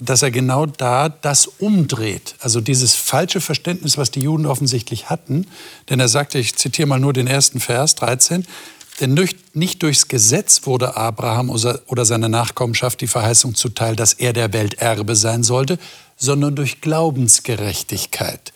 [0.00, 2.34] dass er genau da das umdreht.
[2.40, 5.46] Also dieses falsche Verständnis, was die Juden offensichtlich hatten.
[5.88, 8.46] Denn er sagte, ich zitiere mal nur den ersten Vers, 13,
[9.00, 9.18] denn
[9.54, 14.74] nicht durchs Gesetz wurde Abraham oder seine Nachkommenschaft die Verheißung zuteil, dass er der Welt
[14.74, 15.78] Erbe sein sollte,
[16.16, 18.52] sondern durch Glaubensgerechtigkeit.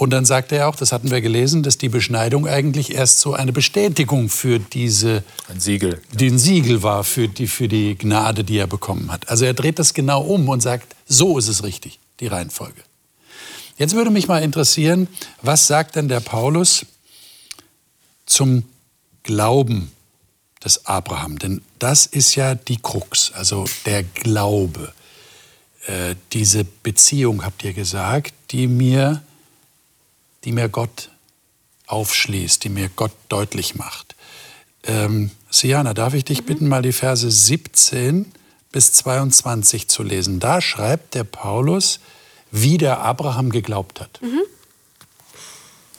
[0.00, 3.34] Und dann sagt er auch, das hatten wir gelesen, dass die Beschneidung eigentlich erst so
[3.34, 8.56] eine Bestätigung für diese ein Siegel, den Siegel war für die für die Gnade, die
[8.56, 9.28] er bekommen hat.
[9.28, 12.80] Also er dreht das genau um und sagt, so ist es richtig, die Reihenfolge.
[13.76, 15.06] Jetzt würde mich mal interessieren,
[15.42, 16.86] was sagt denn der Paulus
[18.24, 18.64] zum
[19.22, 19.92] Glauben
[20.64, 21.38] des Abraham?
[21.38, 24.94] Denn das ist ja die Krux, also der Glaube.
[25.84, 29.22] Äh, diese Beziehung, habt ihr gesagt, die mir
[30.44, 31.10] die mir Gott
[31.86, 34.14] aufschließt, die mir Gott deutlich macht.
[34.84, 36.46] Ähm, Siana, darf ich dich mhm.
[36.46, 38.32] bitten, mal die Verse 17
[38.72, 40.40] bis 22 zu lesen?
[40.40, 42.00] Da schreibt der Paulus,
[42.50, 44.20] wie der Abraham geglaubt hat.
[44.22, 44.42] Mhm.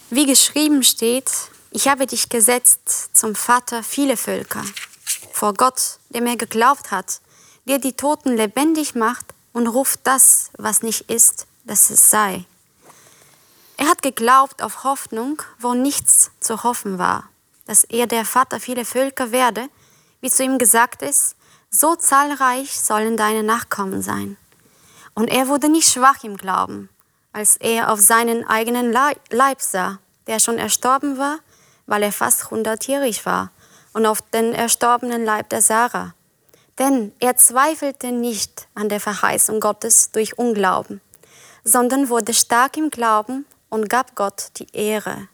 [0.09, 1.31] Wie geschrieben steht,
[1.71, 4.63] ich habe dich gesetzt zum Vater viele Völker.
[5.31, 7.21] Vor Gott, der mir geglaubt hat,
[7.65, 12.45] der die Toten lebendig macht und ruft das, was nicht ist, dass es sei.
[13.81, 17.29] Er hat geglaubt auf Hoffnung, wo nichts zu hoffen war,
[17.65, 19.69] dass er der Vater vieler Völker werde,
[20.19, 21.35] wie zu ihm gesagt ist,
[21.71, 24.37] so zahlreich sollen deine Nachkommen sein.
[25.15, 26.89] Und er wurde nicht schwach im Glauben,
[27.33, 31.39] als er auf seinen eigenen Leib sah, der schon erstorben war,
[31.87, 33.49] weil er fast hundertjährig war,
[33.93, 36.13] und auf den erstorbenen Leib der Sarah.
[36.77, 41.01] Denn er zweifelte nicht an der Verheißung Gottes durch Unglauben,
[41.63, 45.27] sondern wurde stark im Glauben und gab Gott die Ehre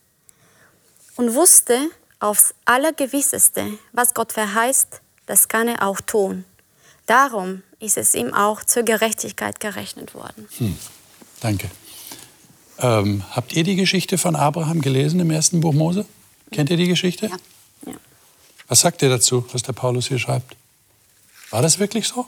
[1.18, 6.46] und wusste aufs Allergewisseste, was Gott verheißt, das kann er auch tun.
[7.06, 10.48] Darum ist es ihm auch zur Gerechtigkeit gerechnet worden.
[10.58, 10.78] Hm.
[11.42, 11.70] Danke.
[12.80, 16.06] Ähm, habt ihr die Geschichte von Abraham gelesen im ersten Buch Mose?
[16.52, 17.28] Kennt ihr die Geschichte?
[17.28, 17.38] Ja.
[17.88, 17.98] ja.
[18.68, 20.56] Was sagt ihr dazu, was der Paulus hier schreibt?
[21.50, 22.28] War das wirklich so?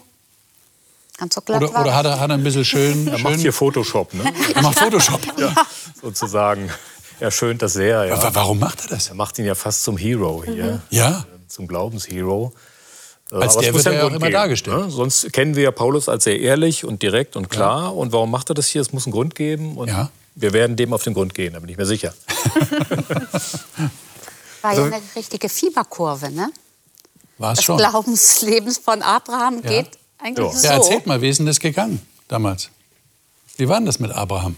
[1.20, 3.06] Ganz so glatt oder, oder hat, er, hat er ein bisschen schön.
[3.06, 4.24] Er macht hier Photoshop, ne?
[4.54, 5.20] er macht Photoshop.
[5.38, 5.54] ja,
[6.00, 6.70] sozusagen.
[7.20, 8.06] Er schönt das sehr.
[8.06, 8.14] Ja.
[8.14, 9.10] Aber warum macht er das?
[9.10, 10.64] Er macht ihn ja fast zum Hero hier.
[10.64, 10.80] Mhm.
[10.88, 11.26] Ja.
[11.46, 12.54] Zum Glaubenshero.
[13.30, 14.78] Als Aber der wird er ja auch immer geben, dargestellt.
[14.78, 14.90] Ne?
[14.90, 17.82] Sonst kennen wir ja Paulus als sehr ehrlich und direkt und klar.
[17.82, 17.88] Ja.
[17.90, 18.80] Und warum macht er das hier?
[18.80, 19.76] Es muss einen Grund geben.
[19.76, 20.10] Und ja.
[20.36, 22.14] wir werden dem auf den Grund gehen, da bin ich mir sicher.
[24.62, 26.50] War ja eine richtige Fieberkurve, ne?
[27.36, 27.76] War es das schon.
[27.76, 29.70] Glaubenslebens von Abraham ja.
[29.70, 30.66] geht eigentlich so.
[30.66, 32.70] Ja, erzählt mal, wie ist denn das gegangen damals?
[33.56, 34.56] Wie war denn das mit Abraham?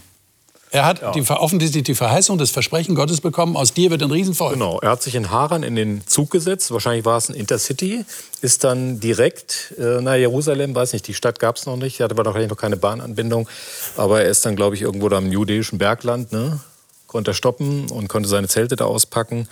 [0.73, 1.11] Er hat ja.
[1.11, 4.53] die, offensichtlich die Verheißung, das Versprechen Gottes bekommen, aus dir wird ein Riesenvolk.
[4.53, 8.05] Genau, er hat sich in Haran in den Zug gesetzt, wahrscheinlich war es ein Intercity,
[8.41, 12.05] ist dann direkt äh, nach Jerusalem, weiß nicht, die Stadt gab es noch nicht, er
[12.05, 13.47] hatte aber noch keine Bahnanbindung,
[13.97, 16.59] aber er ist dann, glaube ich, irgendwo da im judäischen Bergland, ne?
[17.05, 19.47] konnte er stoppen und konnte seine Zelte da auspacken.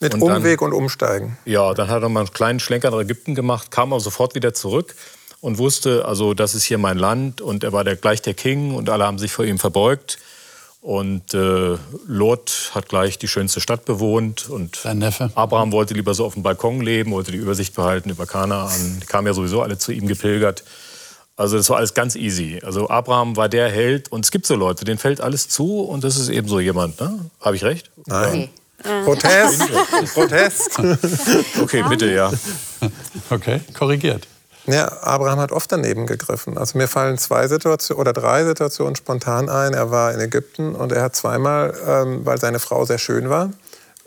[0.00, 1.36] Mit und Umweg dann, und Umsteigen.
[1.44, 4.54] Ja, dann hat er mal einen kleinen Schlenker nach Ägypten gemacht, kam aber sofort wieder
[4.54, 4.94] zurück
[5.46, 8.74] und wusste, also das ist hier mein Land und er war der, gleich der King
[8.74, 10.18] und alle haben sich vor ihm verbeugt.
[10.80, 11.76] Und äh,
[12.08, 15.30] Lot hat gleich die schönste Stadt bewohnt und Sein Neffe.
[15.36, 18.98] Abraham wollte lieber so auf dem Balkon leben, wollte die Übersicht behalten über Kanaan.
[19.00, 20.64] Die kamen ja sowieso alle zu ihm gepilgert.
[21.36, 22.58] Also das war alles ganz easy.
[22.64, 26.02] Also Abraham war der Held und es gibt so Leute, denen fällt alles zu und
[26.02, 27.00] das ist eben so jemand.
[27.00, 27.20] Ne?
[27.40, 27.92] Habe ich recht?
[28.06, 28.48] Nein.
[29.04, 29.62] Protest.
[30.14, 30.80] Protest.
[31.62, 32.32] Okay, bitte, ja.
[33.30, 34.26] Okay, korrigiert.
[34.66, 36.58] Ja, Abraham hat oft daneben gegriffen.
[36.58, 39.74] Also mir fallen zwei Situationen oder drei Situationen spontan ein.
[39.74, 43.50] Er war in Ägypten und er hat zweimal, ähm, weil seine Frau sehr schön war,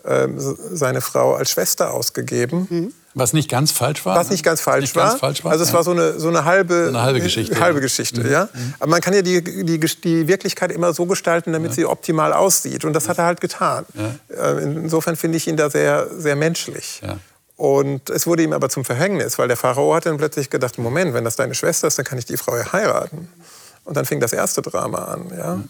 [0.06, 2.68] ähm, seine Frau als Schwester ausgegeben.
[2.70, 2.94] Mhm.
[3.16, 4.16] Was nicht ganz falsch war?
[4.16, 5.10] Was nicht ganz falsch, nicht war.
[5.10, 5.52] Ganz falsch war.
[5.52, 5.76] Also es ja.
[5.76, 7.60] war so eine, so eine halbe, eine halbe Geschichte.
[7.60, 8.32] Halbe Geschichte mhm.
[8.32, 8.50] ja.
[8.54, 8.74] Mhm.
[8.80, 11.76] Aber man kann ja die, die, die Wirklichkeit immer so gestalten, damit ja.
[11.76, 12.86] sie optimal aussieht.
[12.86, 13.86] Und das hat er halt getan.
[13.94, 14.52] Ja.
[14.54, 17.02] Äh, insofern finde ich ihn da sehr, sehr menschlich.
[17.60, 21.14] Und es wurde ihm aber zum Verhängnis, weil der Pharao hat dann plötzlich gedacht, Moment,
[21.14, 23.28] wenn das deine Schwester ist, dann kann ich die Frau ja heiraten.
[23.84, 25.30] Und dann fing das erste Drama an.
[25.38, 25.62] Ja?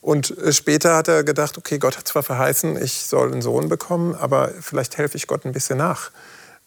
[0.00, 3.68] Und äh, später hat er gedacht, okay, Gott hat zwar verheißen, ich soll einen Sohn
[3.68, 6.10] bekommen, aber vielleicht helfe ich Gott ein bisschen nach.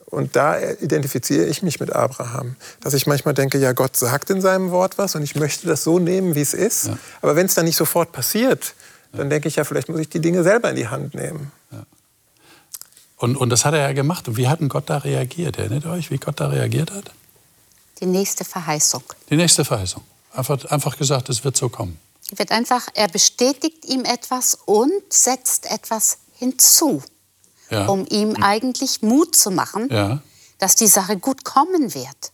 [0.06, 4.40] Und da identifiziere ich mich mit Abraham, dass ich manchmal denke, ja, Gott sagt in
[4.40, 6.88] seinem Wort was und ich möchte das so nehmen, wie es ist.
[6.88, 6.98] Ja.
[7.22, 8.76] Aber wenn es dann nicht sofort passiert,
[9.12, 11.52] dann denke ich ja, vielleicht muss ich die Dinge selber in die Hand nehmen.
[13.20, 14.28] Und, und das hat er ja gemacht.
[14.28, 15.58] Und wie hat denn Gott da reagiert?
[15.58, 17.12] Erinnert ihr euch, wie Gott da reagiert hat?
[18.00, 19.04] Die nächste Verheißung.
[19.30, 20.02] Die nächste Verheißung.
[20.34, 22.00] Einfach, einfach gesagt, es wird so kommen.
[22.34, 27.04] Wird einfach, er bestätigt ihm etwas und setzt etwas hinzu,
[27.70, 27.88] ja.
[27.88, 30.22] um ihm eigentlich Mut zu machen, ja.
[30.60, 32.32] dass die Sache gut kommen wird.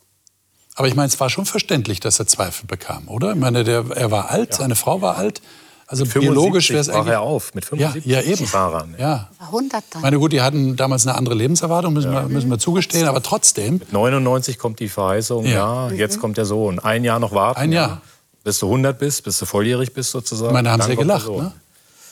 [0.76, 3.32] Aber ich meine, es war schon verständlich, dass er Zweifel bekam, oder?
[3.32, 4.56] Ich meine, der, er war alt, ja.
[4.58, 5.40] seine Frau war alt.
[5.88, 7.12] Also biologisch wäre es eigentlich.
[7.12, 8.44] er auf mit 75 ja, ja, eben.
[8.44, 8.96] Fahrern.
[8.98, 9.28] Ja.
[9.38, 10.02] 100 dann.
[10.02, 12.22] Meine gut, die hatten damals eine andere Lebenserwartung, müssen, ja.
[12.22, 13.74] wir, müssen wir zugestehen, aber trotzdem.
[13.74, 16.80] Mit 99 kommt die Verheißung, ja, ja jetzt kommt der Sohn.
[16.80, 17.60] Ein Jahr noch warten.
[17.60, 18.00] Ein Jahr.
[18.42, 20.48] Bis du 100 bist, bis du volljährig bist sozusagen.
[20.48, 21.52] Ich meine, da haben sie gelacht, ne?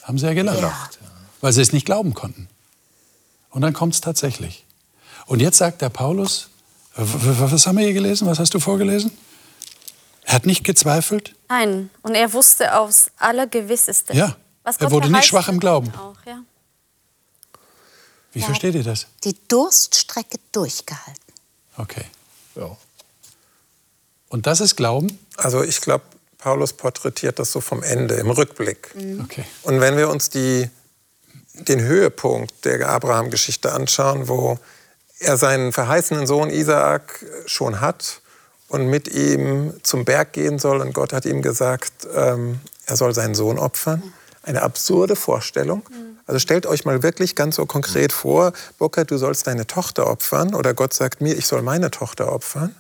[0.05, 0.61] Haben sie ja gelacht.
[0.61, 0.73] Ja.
[1.41, 2.49] Weil sie es nicht glauben konnten.
[3.51, 4.65] Und dann kommt es tatsächlich.
[5.27, 6.49] Und jetzt sagt der Paulus,
[6.97, 8.29] was haben wir hier gelesen?
[8.29, 9.11] Was hast du vorgelesen?
[10.25, 11.35] Er hat nicht gezweifelt?
[11.49, 14.15] Nein, und er wusste aufs Allergewisseste.
[14.15, 15.93] Ja, er wurde nicht schwach im Glauben.
[15.95, 16.43] Auch, ja.
[18.33, 19.07] Wie er versteht ihr das?
[19.23, 21.35] Die Durststrecke durchgehalten.
[21.77, 22.05] Okay.
[22.57, 22.77] Ja.
[24.29, 25.19] Und das ist Glauben?
[25.37, 26.05] Also ich glaube,
[26.39, 28.95] Paulus porträtiert das so vom Ende, im Rückblick.
[28.95, 29.21] Mhm.
[29.23, 29.45] Okay.
[29.63, 30.69] Und wenn wir uns die,
[31.55, 34.59] den Höhepunkt der Abraham-Geschichte anschauen, wo
[35.21, 38.21] er seinen verheißenen Sohn Isaak schon hat
[38.75, 43.15] und mit ihm zum Berg gehen soll und Gott hat ihm gesagt, ähm, er soll
[43.15, 44.03] seinen Sohn opfern.
[44.43, 45.83] Eine absurde Vorstellung.
[46.27, 50.57] Also stellt euch mal wirklich ganz so konkret vor, Burkhard, du sollst deine Tochter opfern
[50.57, 52.75] oder Gott sagt mir, ich soll meine Tochter opfern.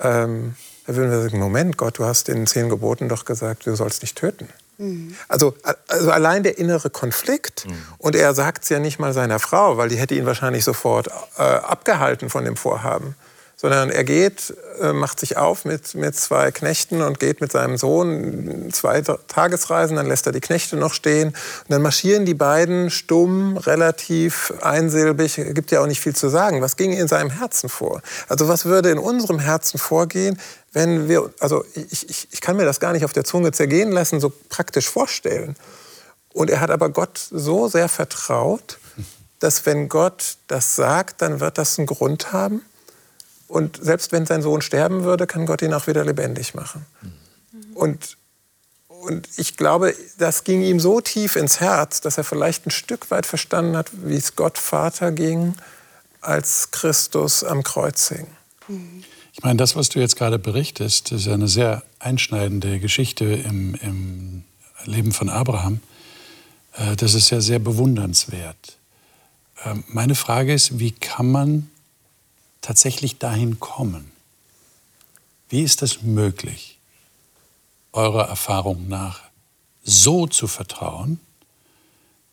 [0.00, 0.56] Ähm,
[0.88, 3.76] da würden wir sagen, Moment, Gott, du hast in den zehn Geboten doch gesagt, du
[3.76, 4.48] sollst nicht töten.
[4.78, 5.14] Mhm.
[5.28, 5.54] Also,
[5.86, 7.66] also allein der innere Konflikt.
[7.66, 7.76] Mhm.
[7.98, 11.06] Und er sagt es ja nicht mal seiner Frau, weil die hätte ihn wahrscheinlich sofort
[11.38, 13.14] äh, abgehalten von dem Vorhaben
[13.64, 17.78] sondern er geht, äh, macht sich auf mit, mit zwei Knechten und geht mit seinem
[17.78, 22.90] Sohn zwei Tagesreisen, dann lässt er die Knechte noch stehen und dann marschieren die beiden
[22.90, 26.60] stumm, relativ einsilbig, gibt ja auch nicht viel zu sagen.
[26.60, 28.02] Was ging in seinem Herzen vor?
[28.28, 30.38] Also was würde in unserem Herzen vorgehen,
[30.74, 33.92] wenn wir, also ich, ich, ich kann mir das gar nicht auf der Zunge zergehen
[33.92, 35.56] lassen, so praktisch vorstellen.
[36.34, 38.78] Und er hat aber Gott so sehr vertraut,
[39.38, 42.60] dass wenn Gott das sagt, dann wird das einen Grund haben.
[43.48, 46.86] Und selbst wenn sein Sohn sterben würde, kann Gott ihn auch wieder lebendig machen.
[47.02, 47.76] Mhm.
[47.76, 48.16] Und,
[48.88, 53.10] und ich glaube, das ging ihm so tief ins Herz, dass er vielleicht ein Stück
[53.10, 55.54] weit verstanden hat, wie es Gott Vater ging,
[56.20, 58.26] als Christus am Kreuz hing.
[59.32, 64.44] Ich meine, das, was du jetzt gerade berichtest, ist eine sehr einschneidende Geschichte im, im
[64.84, 65.80] Leben von Abraham.
[66.72, 68.78] Äh, das ist ja sehr bewundernswert.
[69.64, 71.70] Ähm, meine Frage ist, wie kann man
[72.64, 74.10] tatsächlich dahin kommen?
[75.50, 76.78] Wie ist das möglich,
[77.92, 79.20] eurer Erfahrung nach
[79.82, 81.20] so zu vertrauen,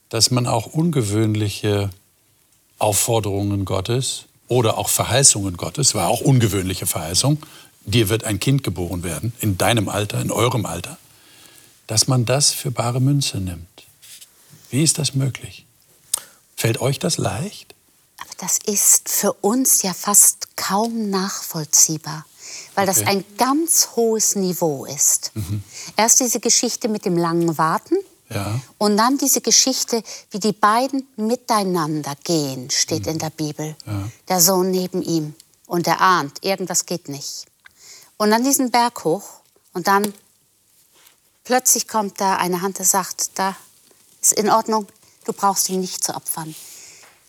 [0.07, 1.89] dass man auch ungewöhnliche
[2.79, 7.45] Aufforderungen Gottes oder auch Verheißungen Gottes, war auch ungewöhnliche Verheißung,
[7.85, 10.97] dir wird ein Kind geboren werden, in deinem Alter, in eurem Alter,
[11.87, 13.67] dass man das für bare Münze nimmt.
[14.69, 15.65] Wie ist das möglich?
[16.55, 17.75] Fällt euch das leicht?
[18.41, 22.25] Das ist für uns ja fast kaum nachvollziehbar,
[22.73, 22.99] weil okay.
[22.99, 25.31] das ein ganz hohes Niveau ist.
[25.35, 25.63] Mhm.
[25.95, 27.97] Erst diese Geschichte mit dem langen Warten
[28.29, 28.59] ja.
[28.79, 30.01] und dann diese Geschichte,
[30.31, 33.11] wie die beiden miteinander gehen, steht mhm.
[33.11, 33.75] in der Bibel.
[33.85, 34.09] Ja.
[34.27, 35.35] Der Sohn neben ihm
[35.67, 37.45] und er ahnt, irgendwas geht nicht.
[38.17, 39.23] Und dann diesen Berg hoch
[39.73, 40.15] und dann
[41.43, 43.55] plötzlich kommt da eine Hand, die sagt, da
[44.19, 44.87] ist in Ordnung,
[45.25, 46.55] du brauchst ihn nicht zu opfern.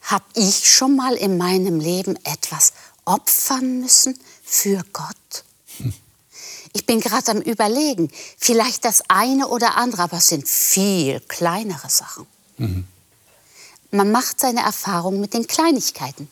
[0.02, 2.72] Habe ich schon mal in meinem Leben etwas
[3.04, 5.44] opfern müssen für Gott?
[5.78, 5.92] Hm.
[6.74, 11.88] Ich bin gerade am Überlegen, vielleicht das eine oder andere, aber es sind viel kleinere
[11.88, 12.26] Sachen.
[12.56, 12.84] Mhm.
[13.90, 16.28] Man macht seine Erfahrungen mit den Kleinigkeiten.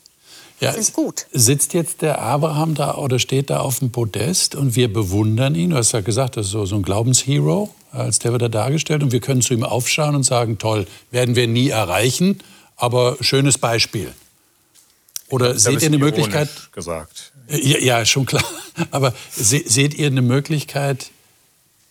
[0.61, 1.27] Ja, sind gut.
[1.33, 5.71] Sitzt jetzt der Abraham da oder steht da auf dem Podest und wir bewundern ihn?
[5.71, 9.03] Du hast ja gesagt, das ist so, so ein Glaubenshero, als der wird er dargestellt
[9.03, 12.41] und wir können zu ihm aufschauen und sagen, toll, werden wir nie erreichen
[12.81, 14.13] aber schönes Beispiel.
[15.29, 16.49] Oder seht ihr eine Möglichkeit?
[16.73, 17.33] gesagt.
[17.49, 18.45] Ja, ja, schon klar.
[18.91, 21.11] Aber se seht ihr eine Möglichkeit,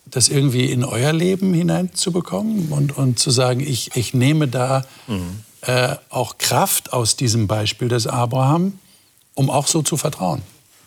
[0.06, 5.40] das irgendwie in euer Leben hineinzubekommen und, und zu sagen, ich, ich nehme da mhm.
[5.62, 8.78] äh, auch Kraft aus diesem Beispiel des Abraham,
[9.34, 10.42] um auch so zu vertrauen?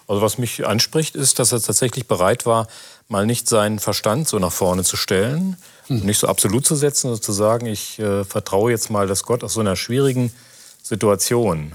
[0.08, 2.68] Also was mich anspricht, ist, dass er tatsächlich bereit war,
[3.08, 7.22] mal nicht seinen Verstand so nach vorne zu stellen, nicht so absolut zu setzen, sondern
[7.22, 10.32] zu sagen, ich äh, vertraue jetzt mal, dass Gott aus so einer schwierigen
[10.82, 11.74] Situation,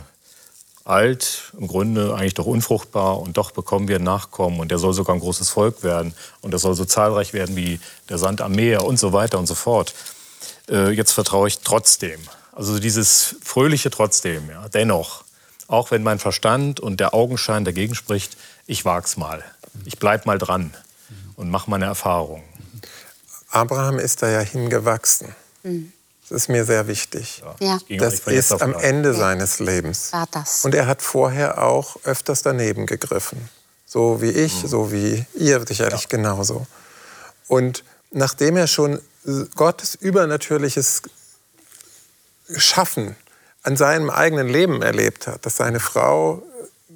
[0.84, 5.14] alt, im Grunde eigentlich doch unfruchtbar und doch bekommen wir Nachkommen und der soll sogar
[5.14, 8.84] ein großes Volk werden und er soll so zahlreich werden wie der Sand am Meer
[8.84, 9.94] und so weiter und so fort.
[10.68, 12.20] Äh, jetzt vertraue ich trotzdem.
[12.52, 15.24] Also dieses fröhliche trotzdem, ja, dennoch.
[15.68, 19.44] Auch wenn mein Verstand und der Augenschein dagegen spricht, ich wag's mal.
[19.84, 20.72] Ich bleib mal dran
[21.36, 22.42] und mache meine Erfahrung.
[23.50, 25.34] Abraham ist da ja hingewachsen.
[25.62, 25.92] Mhm.
[26.28, 27.42] Das ist mir sehr wichtig.
[27.58, 27.78] Ja.
[27.98, 29.14] Das, das ist am Ende ja.
[29.14, 30.12] seines Lebens.
[30.12, 30.64] War das.
[30.64, 33.48] Und er hat vorher auch öfters daneben gegriffen.
[33.86, 34.68] So wie ich, mhm.
[34.68, 36.08] so wie ihr sicherlich ja.
[36.08, 36.66] genauso.
[37.46, 39.00] Und nachdem er schon
[39.54, 41.02] Gottes übernatürliches
[42.56, 43.16] Schaffen
[43.62, 46.42] an seinem eigenen Leben erlebt hat, dass seine Frau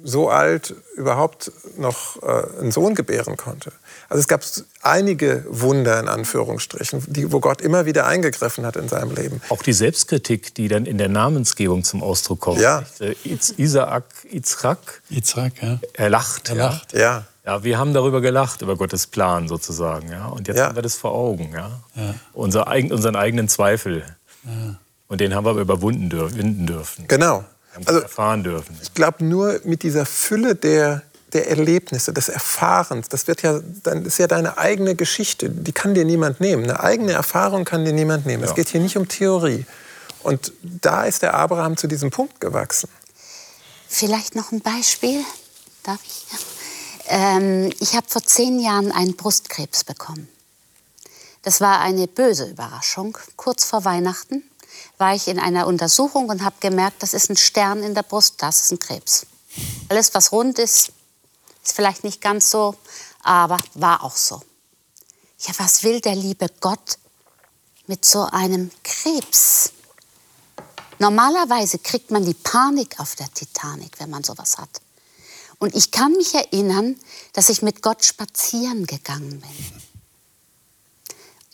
[0.03, 3.71] so alt überhaupt noch äh, einen Sohn gebären konnte.
[4.09, 4.43] Also es gab
[4.81, 9.41] einige Wunder in Anführungsstrichen, die, wo Gott immer wieder eingegriffen hat in seinem Leben.
[9.49, 12.59] Auch die Selbstkritik, die dann in der Namensgebung zum Ausdruck kommt.
[12.59, 12.83] Ja.
[12.99, 13.15] Äh,
[13.57, 15.01] Isaak, Yitzchak.
[15.09, 15.79] Yitzhak, ja.
[15.93, 16.49] Er lacht.
[16.49, 16.93] Er lacht.
[16.93, 16.99] Ja.
[16.99, 17.25] ja.
[17.45, 20.09] Ja, wir haben darüber gelacht, über Gottes Plan sozusagen.
[20.09, 20.27] Ja?
[20.27, 20.67] Und jetzt ja.
[20.67, 21.51] haben wir das vor Augen.
[21.53, 21.81] Ja?
[21.95, 22.15] ja.
[22.31, 24.05] Unser, unseren eigenen Zweifel.
[24.45, 24.75] Ja.
[25.07, 27.07] Und den haben wir überwunden dürfen.
[27.07, 27.43] Genau.
[27.85, 28.77] Also, erfahren dürfen.
[28.81, 31.03] Ich glaube, nur mit dieser Fülle der,
[31.33, 35.93] der Erlebnisse, des Erfahrens, das wird ja, dann ist ja deine eigene Geschichte, die kann
[35.93, 36.63] dir niemand nehmen.
[36.63, 38.43] Eine eigene Erfahrung kann dir niemand nehmen.
[38.43, 38.49] Ja.
[38.49, 39.65] Es geht hier nicht um Theorie.
[40.21, 42.89] Und da ist der Abraham zu diesem Punkt gewachsen.
[43.87, 45.23] Vielleicht noch ein Beispiel,
[45.83, 46.25] darf ich?
[47.07, 50.29] Ähm, ich habe vor zehn Jahren einen Brustkrebs bekommen.
[51.41, 54.43] Das war eine böse Überraschung, kurz vor Weihnachten
[54.97, 58.35] war ich in einer Untersuchung und habe gemerkt, das ist ein Stern in der Brust,
[58.37, 59.25] das ist ein Krebs.
[59.89, 60.91] Alles, was rund ist,
[61.63, 62.75] ist vielleicht nicht ganz so,
[63.21, 64.41] aber war auch so.
[65.39, 66.97] Ja, was will der liebe Gott
[67.87, 69.71] mit so einem Krebs?
[70.99, 74.81] Normalerweise kriegt man die Panik auf der Titanic, wenn man sowas hat.
[75.59, 76.99] Und ich kann mich erinnern,
[77.33, 79.81] dass ich mit Gott spazieren gegangen bin.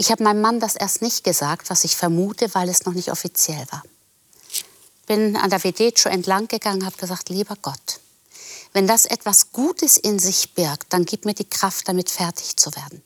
[0.02, 3.12] Ich habe meinem Mann das erst nicht gesagt, was ich vermute, weil es noch nicht
[3.12, 3.84] offiziell war.
[5.08, 8.00] Bin an der Vedecho entlang gegangen, habe gesagt, lieber Gott,
[8.72, 12.74] wenn das etwas Gutes in sich birgt, dann gib mir die Kraft, damit fertig zu
[12.78, 13.04] werden.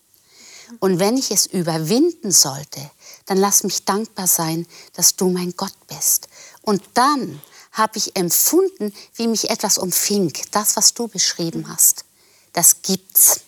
[0.79, 2.91] Und wenn ich es überwinden sollte,
[3.25, 6.27] dann lass mich dankbar sein, dass du mein Gott bist.
[6.61, 7.41] Und dann
[7.71, 12.05] habe ich empfunden, wie mich etwas umfing, das, was du beschrieben hast.
[12.51, 13.39] Das gibt's.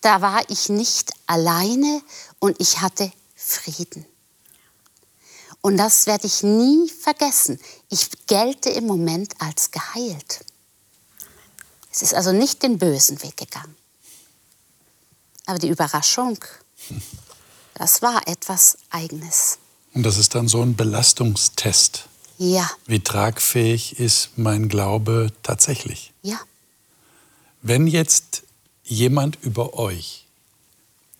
[0.00, 2.02] Da war ich nicht alleine
[2.40, 4.06] und ich hatte Frieden.
[5.60, 7.58] Und das werde ich nie vergessen.
[7.88, 10.44] Ich gelte im Moment als geheilt.
[11.90, 13.74] Es ist also nicht den bösen Weg gegangen.
[15.46, 16.38] Aber die Überraschung,
[17.74, 19.58] das war etwas Eigenes.
[19.94, 22.08] Und das ist dann so ein Belastungstest.
[22.36, 22.70] Ja.
[22.86, 26.12] Wie tragfähig ist mein Glaube tatsächlich?
[26.22, 26.38] Ja.
[27.62, 28.42] Wenn jetzt
[28.84, 30.27] jemand über euch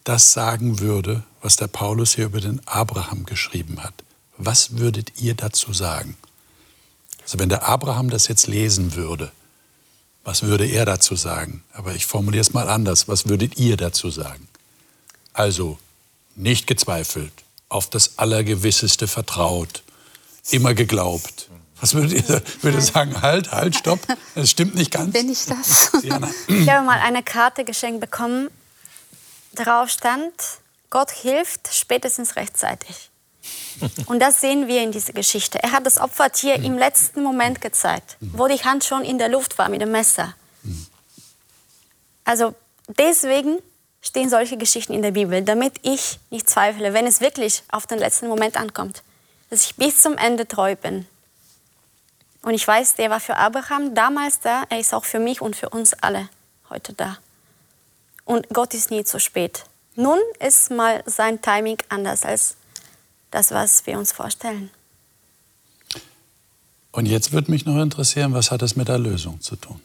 [0.09, 3.93] das sagen würde, was der Paulus hier über den Abraham geschrieben hat,
[4.39, 6.17] was würdet ihr dazu sagen?
[7.23, 9.31] Also wenn der Abraham das jetzt lesen würde,
[10.25, 11.63] was würde er dazu sagen?
[11.75, 13.07] Aber ich formuliere es mal anders.
[13.07, 14.49] Was würdet ihr dazu sagen?
[15.35, 15.79] Also
[16.37, 17.33] nicht gezweifelt,
[17.69, 19.83] auf das Allergewisseste vertraut,
[20.51, 21.51] immer geglaubt.
[21.81, 23.21] Was würdet ihr, würdet sagen?
[23.21, 24.01] Halt, halt, stopp.
[24.35, 25.13] Das stimmt nicht ganz.
[25.13, 25.93] Bin ich das?
[26.03, 26.11] Ich
[26.71, 28.49] habe mal eine Karte geschenkt bekommen
[29.59, 30.33] Darauf stand,
[30.89, 33.11] Gott hilft spätestens rechtzeitig.
[34.07, 35.61] Und das sehen wir in dieser Geschichte.
[35.61, 39.59] Er hat das Opfertier im letzten Moment gezeigt, wo die Hand schon in der Luft
[39.59, 40.35] war mit dem Messer.
[42.25, 42.55] Also
[42.87, 43.59] deswegen
[44.01, 47.99] stehen solche Geschichten in der Bibel, damit ich nicht zweifle, wenn es wirklich auf den
[47.99, 49.03] letzten Moment ankommt,
[49.51, 51.07] dass ich bis zum Ende treu bin.
[52.43, 55.57] Und ich weiß, der war für Abraham damals da, er ist auch für mich und
[55.57, 56.29] für uns alle
[56.71, 57.19] heute da.
[58.29, 59.65] Und Gott ist nie zu spät.
[59.97, 62.57] Nun ist mal sein Timing anders als
[63.31, 64.71] das, was wir uns vorstellen.
[66.93, 69.81] Und jetzt würde mich noch interessieren, was hat das mit Erlösung zu tun?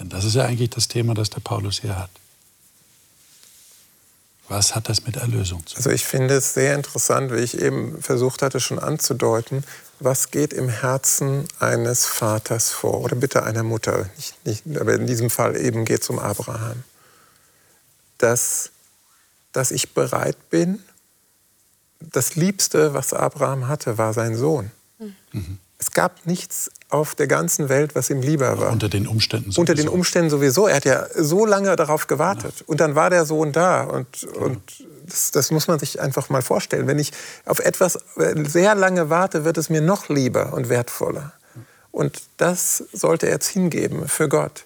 [0.00, 2.10] Denn das ist ja eigentlich das Thema, das der Paulus hier hat.
[4.48, 5.76] Was hat das mit Erlösung zu tun?
[5.76, 9.62] Also ich finde es sehr interessant, wie ich eben versucht hatte schon anzudeuten,
[10.00, 14.10] was geht im Herzen eines Vaters vor oder bitte einer Mutter.
[14.16, 16.82] Nicht, nicht, aber in diesem Fall eben geht es um Abraham
[18.18, 18.70] dass,
[19.52, 20.82] dass ich bereit bin.
[22.00, 24.70] Das Liebste, was Abraham hatte, war sein Sohn.
[25.32, 25.58] Mhm.
[25.80, 28.72] Es gab nichts auf der ganzen Welt, was ihm lieber war.
[28.72, 29.60] Unter den Umständen sowieso.
[29.60, 30.66] Unter den Umständen sowieso.
[30.66, 32.54] Er hat ja so lange darauf gewartet.
[32.58, 32.64] Ja.
[32.66, 33.84] Und dann war der Sohn da.
[33.84, 34.28] Und, ja.
[34.40, 34.60] und
[35.06, 36.88] das, das, muss man sich einfach mal vorstellen.
[36.88, 37.12] Wenn ich
[37.44, 41.32] auf etwas sehr lange warte, wird es mir noch lieber und wertvoller.
[41.92, 44.64] Und das sollte er jetzt hingeben für Gott.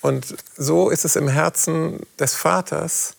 [0.00, 3.16] Und so ist es im Herzen des Vaters,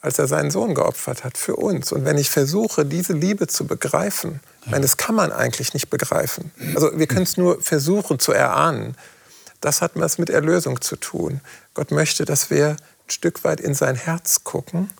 [0.00, 1.92] als er seinen Sohn geopfert hat für uns.
[1.92, 4.72] Und wenn ich versuche, diese Liebe zu begreifen, ja.
[4.72, 6.52] meine, das kann man eigentlich nicht begreifen.
[6.74, 8.96] Also wir können es nur versuchen zu erahnen.
[9.60, 11.40] Das hat was mit Erlösung zu tun.
[11.74, 14.90] Gott möchte, dass wir ein Stück weit in sein Herz gucken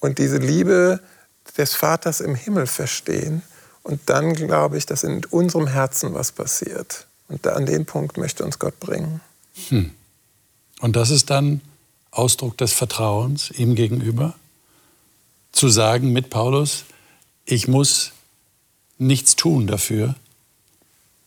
[0.00, 1.00] und diese Liebe
[1.56, 3.42] des Vaters im Himmel verstehen.
[3.82, 7.06] Und dann glaube ich, dass in unserem Herzen was passiert.
[7.28, 9.20] Und an den Punkt möchte uns Gott bringen.
[9.68, 9.92] Hm.
[10.80, 11.60] Und das ist dann
[12.10, 14.34] Ausdruck des Vertrauens ihm gegenüber,
[15.52, 16.84] zu sagen mit Paulus,
[17.44, 18.12] ich muss
[18.98, 20.14] nichts tun dafür,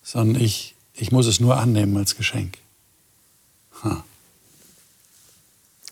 [0.04, 2.58] sondern ich, ich muss es nur annehmen als Geschenk.
[3.82, 4.04] Hm.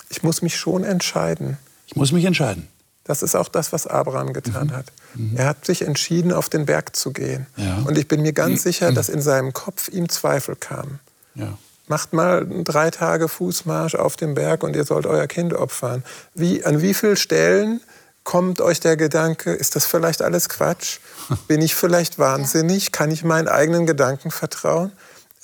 [0.09, 1.57] Ich muss mich schon entscheiden.
[1.87, 2.67] Ich muss mich entscheiden.
[3.03, 4.71] Das ist auch das, was Abraham getan mhm.
[4.71, 4.91] hat.
[5.15, 5.37] Mhm.
[5.37, 7.47] Er hat sich entschieden, auf den Berg zu gehen.
[7.55, 7.77] Ja.
[7.85, 10.99] Und ich bin mir ganz sicher, dass in seinem Kopf ihm Zweifel kamen.
[11.35, 11.57] Ja.
[11.87, 16.03] Macht mal drei Tage Fußmarsch auf dem Berg und ihr sollt euer Kind opfern.
[16.33, 17.81] Wie, an wie vielen Stellen
[18.23, 20.99] kommt euch der Gedanke, ist das vielleicht alles Quatsch?
[21.47, 22.91] Bin ich vielleicht wahnsinnig?
[22.91, 24.91] Kann ich meinen eigenen Gedanken vertrauen?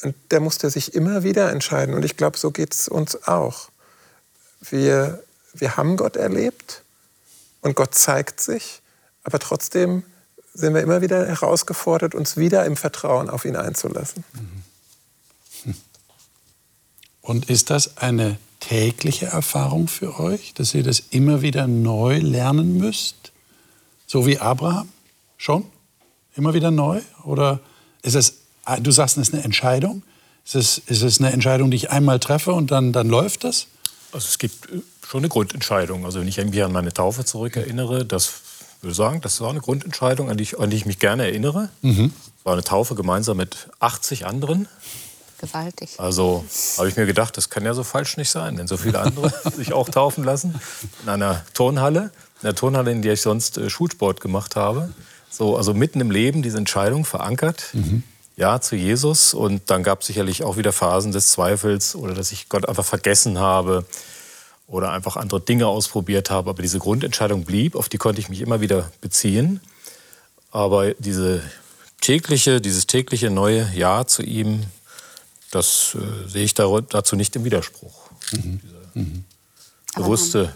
[0.01, 1.95] Und der musste sich immer wieder entscheiden.
[1.95, 3.69] Und ich glaube, so geht es uns auch.
[4.59, 5.23] Wir,
[5.53, 6.83] wir haben Gott erlebt
[7.61, 8.81] und Gott zeigt sich,
[9.23, 10.03] aber trotzdem
[10.53, 14.25] sind wir immer wieder herausgefordert, uns wieder im Vertrauen auf ihn einzulassen.
[14.33, 14.62] Hm.
[17.23, 22.77] Und ist das eine tägliche Erfahrung für euch, dass ihr das immer wieder neu lernen
[22.77, 23.31] müsst?
[24.05, 24.89] So wie Abraham?
[25.37, 25.65] Schon?
[26.35, 27.01] Immer wieder neu?
[27.23, 27.61] Oder
[28.01, 30.03] ist es, ah, du sagst, es ist eine Entscheidung?
[30.45, 33.67] Ist es, ist es eine Entscheidung, die ich einmal treffe und dann, dann läuft das?
[34.11, 36.03] Also es gibt äh, schon eine Grundentscheidung.
[36.03, 38.33] Also wenn ich mich an meine Taufe zurückerinnere, das
[38.81, 41.69] würde sagen, das war eine Grundentscheidung, an die ich, an die ich mich gerne erinnere.
[41.81, 42.11] Mhm.
[42.37, 44.67] Es war eine Taufe gemeinsam mit 80 anderen.
[45.43, 45.99] Gewaltig.
[45.99, 46.45] Also
[46.77, 49.33] habe ich mir gedacht, das kann ja so falsch nicht sein, wenn so viele andere
[49.57, 50.55] sich auch taufen lassen.
[51.03, 54.93] In einer Turnhalle, in der Turnhalle, in der ich sonst äh, Schulsport gemacht habe.
[55.29, 57.65] So, also mitten im Leben diese Entscheidung verankert.
[57.73, 58.03] Mhm.
[58.37, 59.33] Ja, zu Jesus.
[59.33, 62.85] Und dann gab es sicherlich auch wieder Phasen des Zweifels oder dass ich Gott einfach
[62.85, 63.83] vergessen habe
[64.65, 66.51] oder einfach andere Dinge ausprobiert habe.
[66.51, 69.59] Aber diese Grundentscheidung blieb, auf die konnte ich mich immer wieder beziehen.
[70.51, 71.41] Aber diese
[71.99, 74.67] tägliche, dieses tägliche neue Ja zu ihm,
[75.55, 78.09] das äh, sehe ich dazu nicht im Widerspruch.
[78.31, 78.59] Mhm.
[78.63, 79.25] Diese mhm.
[79.95, 80.55] bewusste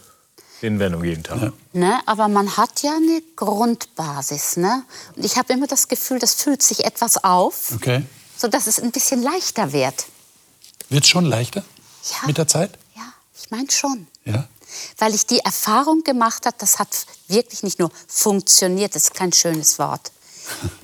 [0.59, 1.41] Hinwendung jeden Tag.
[1.41, 1.53] Ja.
[1.73, 4.57] Ne, aber man hat ja eine Grundbasis.
[4.57, 4.83] Ne?
[5.15, 8.03] Und ich habe immer das Gefühl, das füllt sich etwas auf, okay.
[8.37, 10.05] sodass es ein bisschen leichter wird.
[10.89, 11.63] Wird es schon leichter
[12.09, 12.27] ja.
[12.27, 12.71] mit der Zeit?
[13.47, 14.07] Ich meine schon.
[14.25, 14.47] Ja?
[14.97, 19.31] Weil ich die Erfahrung gemacht habe, das hat wirklich nicht nur funktioniert, das ist kein
[19.31, 20.11] schönes Wort.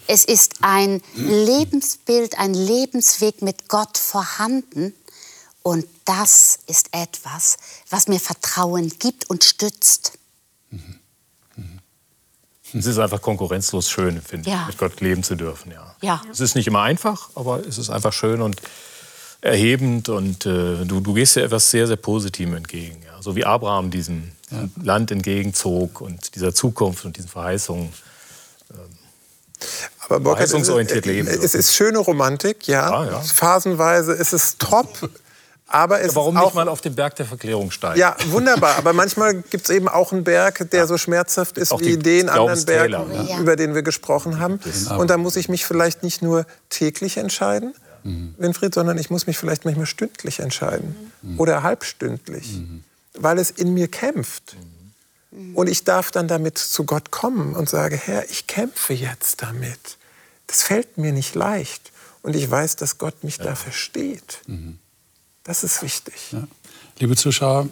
[0.08, 4.94] Es ist ein Lebensbild, ein Lebensweg mit Gott vorhanden.
[5.62, 7.58] Und das ist etwas,
[7.90, 10.14] was mir Vertrauen gibt und stützt.
[10.70, 11.00] Mhm.
[11.56, 11.80] Mhm.
[12.74, 14.66] Es ist einfach konkurrenzlos schön, finde ich, ja.
[14.68, 15.72] mit Gott leben zu dürfen.
[15.72, 15.96] Ja.
[16.02, 16.22] ja.
[16.30, 18.62] Es ist nicht immer einfach, aber es ist einfach schön und
[19.44, 23.02] erhebend und äh, du, du gehst ja etwas sehr, sehr Positivem entgegen.
[23.06, 23.22] Ja?
[23.22, 24.68] So wie Abraham diesem ja.
[24.82, 27.90] Land entgegenzog und dieser Zukunft und diesen Verheißungen.
[30.00, 31.28] Aber Burkhard, verheißungsorientiert leben.
[31.28, 32.90] Es ist schöne Romantik, ja.
[32.90, 33.20] ja, ja.
[33.20, 35.10] Phasenweise ist es top.
[35.74, 38.00] Aber es Warum auch, nicht mal auf den Berg der Verklärung steigen?
[38.00, 38.76] Ja, wunderbar.
[38.78, 40.88] Aber manchmal gibt es eben auch einen Berg, der ja.
[40.88, 43.40] so schmerzhaft ist auch wie den anderen Berg, ja.
[43.40, 44.60] über den wir gesprochen haben.
[44.96, 48.36] Und da muss ich mich vielleicht nicht nur täglich entscheiden, mhm.
[48.38, 51.40] Winfried, sondern ich muss mich vielleicht manchmal stündlich entscheiden mhm.
[51.40, 52.84] oder halbstündlich, mhm.
[53.16, 54.56] weil es in mir kämpft.
[55.34, 55.56] Mhm.
[55.56, 59.98] Und ich darf dann damit zu Gott kommen und sage, Herr, ich kämpfe jetzt damit.
[60.48, 61.92] Das fällt mir nicht leicht.
[62.22, 63.46] Und ich weiß, dass Gott mich ja.
[63.46, 64.42] da versteht.
[64.48, 64.80] Mhm.
[65.44, 66.16] Das ist wichtig.
[66.32, 66.48] Ja.
[67.00, 67.68] Liebe Zuschauer,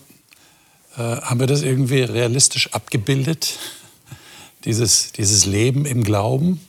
[0.98, 3.58] äh, haben wir das irgendwie realistisch abgebildet?
[4.66, 6.62] Dieses, dieses Leben im Glauben?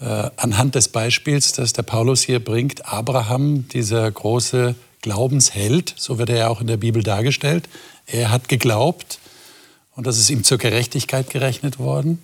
[0.00, 6.30] äh, anhand des Beispiels, das der Paulus hier bringt, Abraham, dieser große Glaubensheld, so wird
[6.30, 7.68] er ja auch in der Bibel dargestellt,
[8.06, 9.18] er hat geglaubt
[9.98, 12.22] und das ist ihm zur Gerechtigkeit gerechnet worden.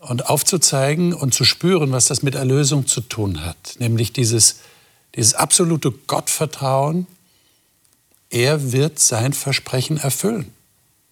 [0.00, 4.56] Und aufzuzeigen und zu spüren, was das mit Erlösung zu tun hat, nämlich dieses,
[5.16, 7.06] dieses absolute Gottvertrauen,
[8.28, 10.52] er wird sein Versprechen erfüllen.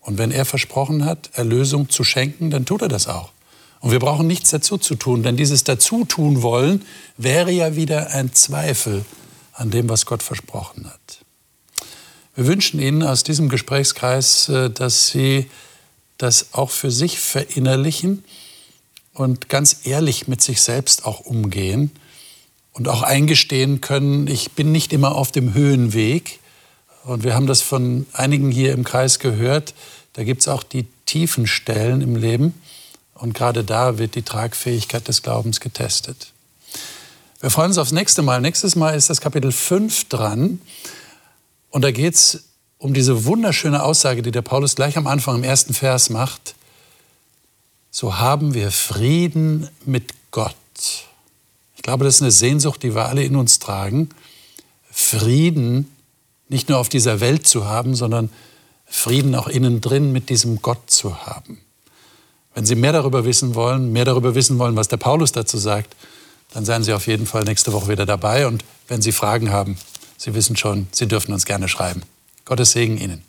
[0.01, 3.33] Und wenn er versprochen hat, Erlösung zu schenken, dann tut er das auch.
[3.81, 6.85] Und wir brauchen nichts dazu zu tun, denn dieses Dazutun wollen
[7.17, 9.07] wäre ja wieder ein Zweifel
[9.55, 11.22] an dem, was Gott versprochen hat.
[12.35, 15.51] Wir wünschen Ihnen aus diesem Gesprächskreis, äh, dass Sie
[16.17, 18.25] das auch für sich verinnerlichen
[19.13, 21.91] und ganz ehrlich mit sich selbst auch umgehen
[22.73, 26.39] und auch eingestehen können, ich bin nicht immer auf dem Höhenweg.
[27.05, 29.75] Und wir haben das von einigen hier im Kreis gehört,
[30.15, 32.55] da gibt es auch die tiefen Stellen im Leben.
[33.15, 36.33] Und gerade da wird die Tragfähigkeit des Glaubens getestet.
[37.41, 38.41] Wir freuen uns aufs nächste Mal.
[38.41, 40.61] Nächstes Mal ist das Kapitel 5 dran.
[41.73, 42.45] Und da geht es
[42.79, 46.55] um diese wunderschöne Aussage, die der Paulus gleich am Anfang im ersten Vers macht.
[47.91, 50.55] So haben wir Frieden mit Gott.
[51.77, 54.11] Ich glaube, das ist eine Sehnsucht, die wir alle in uns tragen.
[54.91, 55.91] Frieden
[56.49, 58.29] nicht nur auf dieser Welt zu haben, sondern
[58.85, 61.59] Frieden auch innen drin mit diesem Gott zu haben.
[62.55, 65.97] Wenn Sie mehr darüber wissen wollen, mehr darüber wissen wollen, was der Paulus dazu sagt,
[66.53, 68.47] dann seien Sie auf jeden Fall nächste Woche wieder dabei.
[68.47, 69.79] Und wenn Sie Fragen haben,
[70.23, 72.03] Sie wissen schon, Sie dürfen uns gerne schreiben.
[72.45, 73.25] Gottes Segen Ihnen.